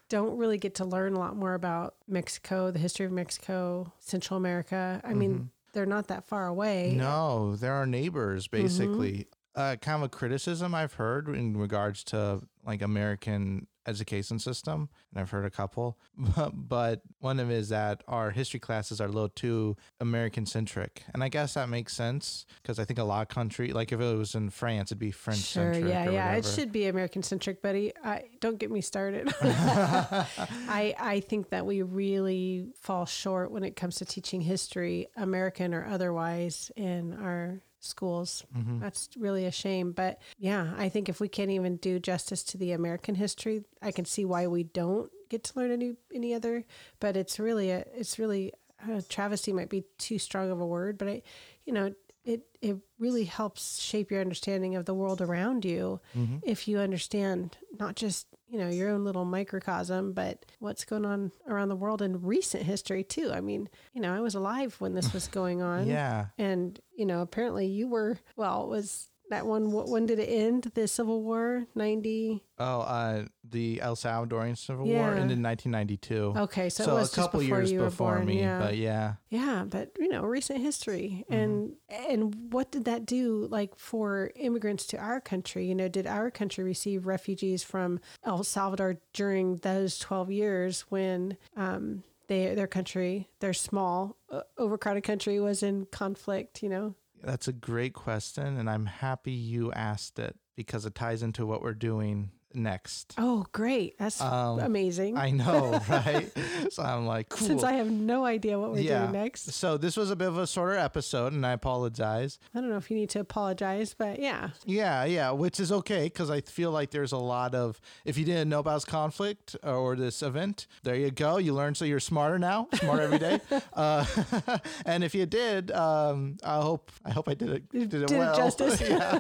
don't 0.09 0.37
really 0.37 0.59
get 0.59 0.77
to 0.77 0.85
learn 0.85 1.15
a 1.15 1.19
lot 1.19 1.37
more 1.37 1.55
about 1.55 1.95
Mexico, 2.07 2.71
the 2.71 2.79
history 2.79 3.07
of 3.07 3.13
Mexico, 3.13 3.93
Central 3.99 4.37
America. 4.37 5.01
I 5.05 5.15
mean, 5.15 5.51
they're 5.73 5.87
not 5.87 6.09
that 6.09 6.25
far 6.25 6.47
away. 6.47 6.89
Mm-hmm. 6.91 6.99
No, 6.99 7.57
they're 7.57 7.75
our 7.75 7.87
neighbors, 7.87 8.49
basically. 8.49 9.27
Uh, 9.55 9.77
kind 9.77 9.97
of 9.97 10.03
a 10.05 10.09
criticism 10.09 10.75
I've 10.75 10.95
heard 10.95 11.29
in 11.29 11.57
regards 11.57 12.05
to 12.05 12.41
like 12.69 12.83
American 12.83 13.67
education 13.87 14.39
system, 14.39 14.91
and 15.11 15.21
I've 15.21 15.31
heard 15.31 15.47
a 15.47 15.51
couple, 15.51 15.99
but 16.53 17.01
one 17.21 17.41
of 17.41 17.51
it 17.51 17.55
is 17.55 17.71
that 17.71 18.03
our 18.07 18.31
history 18.31 18.61
classes 18.61 19.01
are 19.01 19.07
a 19.07 19.11
little 19.11 19.31
too 19.31 19.77
American 19.99 20.45
centric, 20.45 21.03
and 21.15 21.25
I 21.25 21.31
guess 21.31 21.55
that 21.55 21.69
makes 21.71 21.95
sense 21.97 22.45
because 22.63 22.79
I 22.79 22.85
think 22.85 22.99
a 22.99 23.05
lot 23.05 23.23
of 23.23 23.29
country, 23.29 23.73
like 23.73 23.91
if 23.91 23.99
it 24.01 24.15
was 24.17 24.35
in 24.35 24.51
France, 24.51 24.89
it'd 24.93 24.99
be 24.99 25.11
French 25.11 25.39
Sure, 25.41 25.73
centric. 25.73 25.91
yeah, 25.91 26.09
or 26.09 26.13
yeah. 26.13 26.35
It 26.35 26.45
should 26.45 26.71
be 26.71 26.87
American 26.87 27.23
centric, 27.23 27.63
buddy. 27.63 27.93
I 28.05 28.25
don't 28.41 28.59
get 28.59 28.71
me 28.71 28.83
started. 28.83 29.33
I 29.43 30.95
I 30.99 31.21
think 31.21 31.49
that 31.51 31.65
we 31.65 31.83
really 31.83 32.67
fall 32.81 33.07
short 33.07 33.51
when 33.51 33.65
it 33.65 33.75
comes 33.75 33.97
to 33.97 34.05
teaching 34.05 34.43
history, 34.43 35.09
American 35.17 35.73
or 35.73 35.87
otherwise, 35.87 36.71
in 36.77 37.15
our 37.15 37.63
schools. 37.89 38.45
Mm-hmm. 38.57 38.81
That's 38.81 39.09
really 39.19 39.47
a 39.47 39.51
shame. 39.51 39.93
But 39.93 40.21
yeah, 40.39 40.73
I 40.77 40.89
think 40.89 41.09
if 41.09 41.21
we 41.21 41.29
can't 41.29 41.51
even 41.51 41.77
do 41.77 41.99
justice 41.99 42.43
to 42.45 42.59
the 42.59 42.73
American 42.73 43.15
history, 43.15 43.65
I 43.83 43.93
can 43.93 44.05
see 44.05 44.25
why 44.25 44.47
we 44.47 44.65
don't 44.65 45.11
get 45.29 45.45
to 45.45 45.59
learn 45.59 45.71
any 45.71 45.95
any 46.15 46.35
other. 46.35 46.65
But 47.01 47.17
it's 47.17 47.39
really 47.39 47.71
a 47.71 47.85
it's 47.95 48.19
really 48.19 48.53
a 48.89 49.03
travesty 49.03 49.53
might 49.53 49.69
be 49.69 49.85
too 49.99 50.19
strong 50.19 50.51
of 50.51 50.61
a 50.61 50.67
word, 50.67 50.99
but 50.99 51.09
I, 51.09 51.23
you 51.65 51.73
know, 51.73 51.93
it 52.29 52.43
it 52.61 52.77
really 52.99 53.25
helps 53.25 53.81
shape 53.81 54.11
your 54.11 54.21
understanding 54.21 54.77
of 54.77 54.85
the 54.85 54.95
world 54.95 55.21
around 55.21 55.65
you 55.65 56.01
Mm-hmm. 56.17 56.39
if 56.43 56.69
you 56.69 56.79
understand 56.79 57.57
not 57.79 57.97
just 57.97 58.27
you 58.49 58.59
know 58.59 58.69
your 58.69 58.91
own 58.91 59.05
little 59.05 59.25
microcosm, 59.25 60.13
but 60.13 60.45
what's 60.59 60.85
going 60.85 61.05
on 61.05 61.33
around 61.47 61.69
the 61.71 61.77
world 61.77 62.01
in 62.03 62.23
recent 62.23 62.63
history 62.63 63.05
too. 63.05 63.31
I 63.33 63.41
mean, 63.41 63.69
you 63.95 64.01
know, 64.01 64.15
I 64.15 64.21
was 64.21 64.35
alive 64.35 64.77
when 64.79 64.95
this 64.95 65.13
was 65.13 65.29
going 65.29 65.61
on. 65.63 65.87
Yeah. 65.87 66.27
And, 66.39 66.79
you 66.97 67.05
know, 67.07 67.21
apparently 67.21 67.67
you 67.67 67.89
were, 67.89 68.19
well, 68.37 68.65
it 68.65 68.69
was 68.69 69.11
that 69.31 69.47
one, 69.47 69.67
wh- 69.67 69.89
when 69.89 70.07
did 70.07 70.19
it 70.19 70.27
end? 70.29 70.71
The 70.75 70.89
Civil 70.89 71.23
War? 71.23 71.67
90? 71.75 72.43
Oh, 72.59 72.81
uh, 72.81 73.25
the 73.49 73.81
El 73.81 73.95
Salvadorian 73.97 74.57
Civil 74.57 74.87
War 74.87 75.11
ended 75.15 75.39
in 75.39 75.43
1992. 75.43 76.35
Okay, 76.37 76.69
so, 76.69 76.85
so 76.85 76.97
it 76.97 77.13
a 77.13 77.15
couple 77.15 77.43
years 77.43 77.73
before 77.73 78.17
born. 78.17 78.27
me, 78.27 78.41
yeah. 78.41 78.59
but 78.59 78.77
yeah. 78.77 79.15
Yeah, 79.31 79.65
but 79.69 79.93
you 79.99 80.09
know, 80.09 80.23
recent 80.23 80.61
history 80.61 81.25
Mm-hmm. 81.31 81.35
and 81.35 81.73
and 81.89 82.53
what 82.53 82.71
did 82.73 82.85
that 82.87 83.07
do 83.07 83.47
like 83.51 83.77
for 83.79 84.31
immigrants 84.37 84.87
to 84.89 84.97
our 84.99 85.21
country? 85.21 85.67
You 85.67 85.75
know, 85.75 85.89
did 85.89 86.07
our 86.07 86.31
country 86.31 86.65
receive 86.65 87.07
refugees 87.07 87.63
from 87.63 88.01
El 88.25 88.43
Salvador 88.45 88.99
during 89.13 89.57
those 89.57 89.99
12 89.99 90.31
years 90.31 90.81
when 90.89 91.37
um 91.57 92.03
they, 92.29 92.55
their 92.55 92.67
country, 92.67 93.27
their 93.41 93.55
small, 93.55 94.15
uh, 94.31 94.43
overcrowded 94.59 95.03
country 95.03 95.41
was 95.41 95.63
in 95.63 95.87
conflict, 95.87 96.63
you 96.63 96.69
know? 96.69 96.95
That's 97.23 97.49
a 97.49 97.53
great 97.53 97.95
question, 97.95 98.57
and 98.59 98.71
I'm 98.71 98.87
happy 98.87 99.33
you 99.33 99.73
asked 99.73 100.19
it 100.19 100.37
because 100.57 100.87
it 100.87 100.95
ties 100.95 101.23
into 101.23 101.47
what 101.47 101.63
we're 101.63 101.75
doing 101.75 102.31
next. 102.59 103.15
Oh, 103.19 103.47
great. 103.53 103.99
That's 103.99 104.21
Um, 104.21 104.61
amazing. 104.61 105.17
I 105.17 105.31
know, 105.31 105.81
right? 105.89 106.31
so 106.71 106.83
I'm 106.83 107.07
like, 107.07 107.29
cool. 107.29 107.47
Since 107.47 107.63
I 107.65 107.73
have 107.73 107.91
no 107.91 108.25
idea 108.25 108.59
what 108.59 108.73
we're 108.73 108.81
yeah. 108.81 109.01
doing 109.01 109.13
next. 109.13 109.53
So 109.53 109.77
this 109.77 109.97
was 109.97 110.11
a 110.11 110.17
bit 110.17 110.29
of 110.29 110.39
a 110.39 110.47
shorter 110.47 110.77
episode, 110.77 111.33
and 111.33 111.45
I 111.47 111.53
apologize. 111.53 112.39
I 112.55 112.61
don't 112.61 112.71
know 112.71 112.77
if 112.77 112.91
you 112.91 112.97
need 112.97 113.11
to 113.11 113.21
apologize, 113.21 113.95
but 113.97 114.19
yeah. 114.19 114.51
Yeah, 114.65 115.05
yeah, 115.05 115.31
which 115.31 115.61
is 115.61 115.71
okay 115.73 116.05
because 116.05 116.31
I 116.31 116.41
feel 116.43 116.71
like 116.71 116.91
there's 116.91 117.13
a 117.13 117.19
lot 117.19 117.55
of. 117.55 117.81
If 118.05 118.19
you 118.19 118.25
didn't 118.25 118.49
know 118.49 118.61
about 118.61 118.75
this 118.77 118.85
conflict 118.85 119.57
or 119.63 119.97
this 119.97 120.23
event, 120.23 120.67
there 120.83 120.95
you 120.97 121.11
go. 121.11 121.39
You 121.39 121.55
learned, 121.55 121.77
so 121.77 121.85
you're 121.85 122.01
smarter 122.01 122.39
now, 122.39 122.69
smarter 122.75 123.03
every 123.03 123.19
day. 123.19 123.41
uh, 123.75 124.05
and 124.87 125.05
if 125.05 125.15
you 125.15 125.27
did, 125.27 125.71
um, 125.73 126.37
I 126.45 126.61
hope 126.61 126.91
I 127.05 127.11
hope 127.11 127.29
I 127.29 127.35
did 127.35 127.51
it 127.51 127.69
did 127.71 127.83
it 127.83 127.91
Did 127.91 128.11
it 128.13 128.19
well. 128.19 128.37
justice. 128.37 128.81
yeah. 128.81 129.19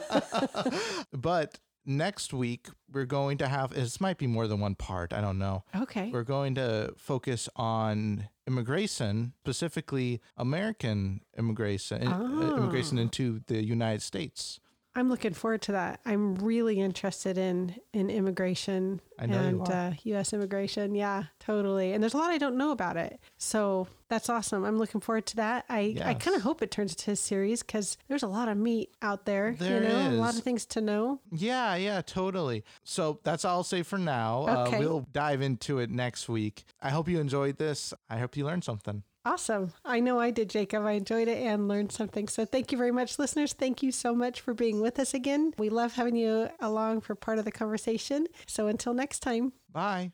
but 1.12 1.59
next 1.88 2.33
week 2.35 2.68
we're 2.92 3.05
going 3.07 3.38
to 3.38 3.48
have. 3.48 3.70
This 3.74 4.01
might 4.01 4.18
be 4.18 4.27
more 4.27 4.46
than 4.46 4.61
one 4.61 4.74
part. 4.77 5.12
I 5.12 5.20
don't 5.20 5.38
know. 5.38 5.64
Okay. 5.74 6.11
We're 6.12 6.22
going 6.22 6.55
to 6.57 6.92
focus 6.96 7.48
on 7.57 8.29
immigration, 8.46 9.33
specifically 9.40 10.20
American 10.37 11.22
immigration, 11.37 12.07
Ah. 12.07 12.57
immigration 12.57 12.98
into 12.98 13.40
the 13.46 13.64
United 13.64 14.03
States. 14.03 14.61
I'm 14.98 15.08
looking 15.08 15.32
forward 15.32 15.62
to 15.62 15.72
that. 15.72 16.00
I'm 16.04 16.34
really 16.37 16.80
interested 16.80 17.38
in 17.38 17.76
in 17.92 18.11
immigration 18.11 19.00
I 19.18 19.26
know 19.26 19.40
you 19.42 19.48
and 19.48 19.70
uh, 19.70 19.90
U.S. 20.04 20.32
immigration. 20.32 20.94
Yeah, 20.94 21.24
totally. 21.40 21.92
And 21.92 22.02
there's 22.02 22.14
a 22.14 22.16
lot 22.16 22.30
I 22.30 22.38
don't 22.38 22.56
know 22.56 22.70
about 22.70 22.96
it, 22.96 23.18
so 23.37 23.88
that's 24.08 24.28
awesome. 24.28 24.64
I'm 24.64 24.78
looking 24.78 25.00
forward 25.00 25.26
to 25.26 25.37
that. 25.37 25.64
I 25.68 25.96
I 26.04 26.14
kind 26.14 26.37
of 26.37 26.42
hope 26.42 26.62
it 26.62 26.70
turns 26.70 26.92
into 26.92 27.12
a 27.12 27.16
series 27.16 27.62
because 27.62 27.96
there's 28.08 28.22
a 28.22 28.28
lot 28.28 28.48
of 28.48 28.56
meat 28.56 28.90
out 29.02 29.24
there. 29.24 29.54
There 29.58 29.82
you 29.82 29.88
know, 29.88 30.11
a 30.11 30.12
lot 30.12 30.37
of 30.37 30.42
things 30.42 30.66
to 30.66 30.80
know. 30.80 31.20
Yeah, 31.32 31.74
yeah, 31.76 32.02
totally. 32.02 32.64
So 32.84 33.20
that's 33.24 33.44
all 33.44 33.58
I'll 33.58 33.64
say 33.64 33.82
for 33.82 33.98
now. 33.98 34.66
Okay. 34.66 34.76
Uh, 34.76 34.80
we'll 34.80 35.06
dive 35.12 35.42
into 35.42 35.78
it 35.78 35.90
next 35.90 36.28
week. 36.28 36.64
I 36.80 36.90
hope 36.90 37.08
you 37.08 37.20
enjoyed 37.20 37.58
this. 37.58 37.92
I 38.08 38.18
hope 38.18 38.37
you 38.37 38.44
learned 38.44 38.64
something. 38.64 39.02
Awesome. 39.24 39.72
I 39.85 40.00
know 40.00 40.18
I 40.18 40.31
did, 40.31 40.48
Jacob. 40.48 40.87
I 40.87 40.92
enjoyed 40.92 41.28
it 41.28 41.38
and 41.38 41.68
learned 41.68 41.92
something. 41.92 42.28
So 42.28 42.44
thank 42.44 42.72
you 42.72 42.78
very 42.78 42.92
much, 42.92 43.18
listeners. 43.18 43.52
Thank 43.52 43.83
you 43.83 43.92
so 43.92 44.14
much 44.14 44.40
for 44.40 44.54
being 44.54 44.81
with 44.81 44.98
us 44.98 45.12
again. 45.12 45.52
We 45.59 45.68
love 45.68 45.94
having 45.94 46.16
you 46.16 46.48
along 46.61 47.02
for 47.02 47.14
part 47.14 47.38
of 47.38 47.44
the 47.44 47.52
conversation. 47.52 48.26
So 48.46 48.68
until 48.68 48.94
next 48.94 49.20
time. 49.20 49.52
Bye. 49.70 50.12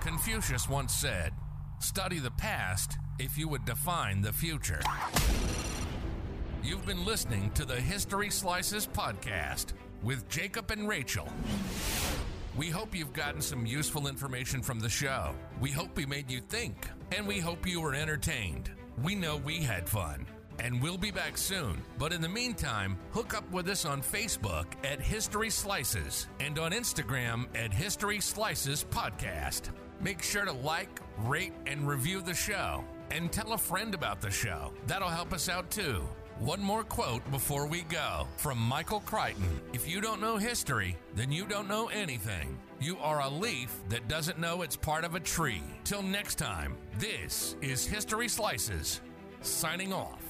Confucius 0.00 0.68
once 0.68 0.94
said, 0.94 1.32
Study 1.78 2.18
the 2.18 2.30
past 2.32 2.98
if 3.18 3.38
you 3.38 3.48
would 3.48 3.64
define 3.64 4.22
the 4.22 4.32
future. 4.32 4.80
You've 6.62 6.84
been 6.86 7.04
listening 7.04 7.50
to 7.52 7.64
the 7.64 7.80
History 7.80 8.30
Slices 8.30 8.86
podcast 8.86 9.72
with 10.02 10.28
Jacob 10.28 10.70
and 10.70 10.88
Rachel. 10.88 11.28
We 12.56 12.70
hope 12.70 12.94
you've 12.94 13.12
gotten 13.12 13.42
some 13.42 13.66
useful 13.66 14.06
information 14.06 14.62
from 14.62 14.80
the 14.80 14.88
show. 14.88 15.34
We 15.60 15.70
hope 15.70 15.94
we 15.94 16.06
made 16.06 16.30
you 16.30 16.40
think, 16.40 16.88
and 17.12 17.26
we 17.26 17.38
hope 17.38 17.66
you 17.66 17.82
were 17.82 17.94
entertained. 17.94 18.70
We 19.02 19.14
know 19.14 19.36
we 19.36 19.58
had 19.58 19.86
fun. 19.86 20.26
And 20.58 20.80
we'll 20.82 20.96
be 20.96 21.10
back 21.10 21.36
soon. 21.36 21.82
But 21.98 22.14
in 22.14 22.22
the 22.22 22.30
meantime, 22.30 22.96
hook 23.10 23.36
up 23.36 23.50
with 23.52 23.68
us 23.68 23.84
on 23.84 24.00
Facebook 24.00 24.64
at 24.84 25.02
History 25.02 25.50
Slices 25.50 26.28
and 26.40 26.58
on 26.58 26.72
Instagram 26.72 27.44
at 27.54 27.74
History 27.74 28.20
Slices 28.20 28.86
Podcast. 28.90 29.68
Make 30.00 30.22
sure 30.22 30.46
to 30.46 30.52
like, 30.52 31.00
rate, 31.18 31.52
and 31.66 31.86
review 31.86 32.22
the 32.22 32.32
show. 32.32 32.82
And 33.10 33.30
tell 33.30 33.52
a 33.52 33.58
friend 33.58 33.94
about 33.94 34.22
the 34.22 34.30
show. 34.30 34.72
That'll 34.86 35.08
help 35.08 35.34
us 35.34 35.50
out 35.50 35.70
too. 35.70 36.08
One 36.38 36.60
more 36.60 36.84
quote 36.84 37.28
before 37.30 37.66
we 37.66 37.80
go 37.80 38.28
from 38.36 38.58
Michael 38.58 39.00
Crichton. 39.00 39.58
If 39.72 39.88
you 39.88 40.02
don't 40.02 40.20
know 40.20 40.36
history, 40.36 40.98
then 41.14 41.32
you 41.32 41.46
don't 41.46 41.66
know 41.66 41.86
anything. 41.88 42.58
You 42.78 42.98
are 42.98 43.22
a 43.22 43.28
leaf 43.28 43.74
that 43.88 44.06
doesn't 44.06 44.38
know 44.38 44.60
it's 44.60 44.76
part 44.76 45.04
of 45.04 45.14
a 45.14 45.20
tree. 45.20 45.62
Till 45.84 46.02
next 46.02 46.34
time, 46.34 46.76
this 46.98 47.56
is 47.62 47.86
History 47.86 48.28
Slices, 48.28 49.00
signing 49.40 49.94
off. 49.94 50.22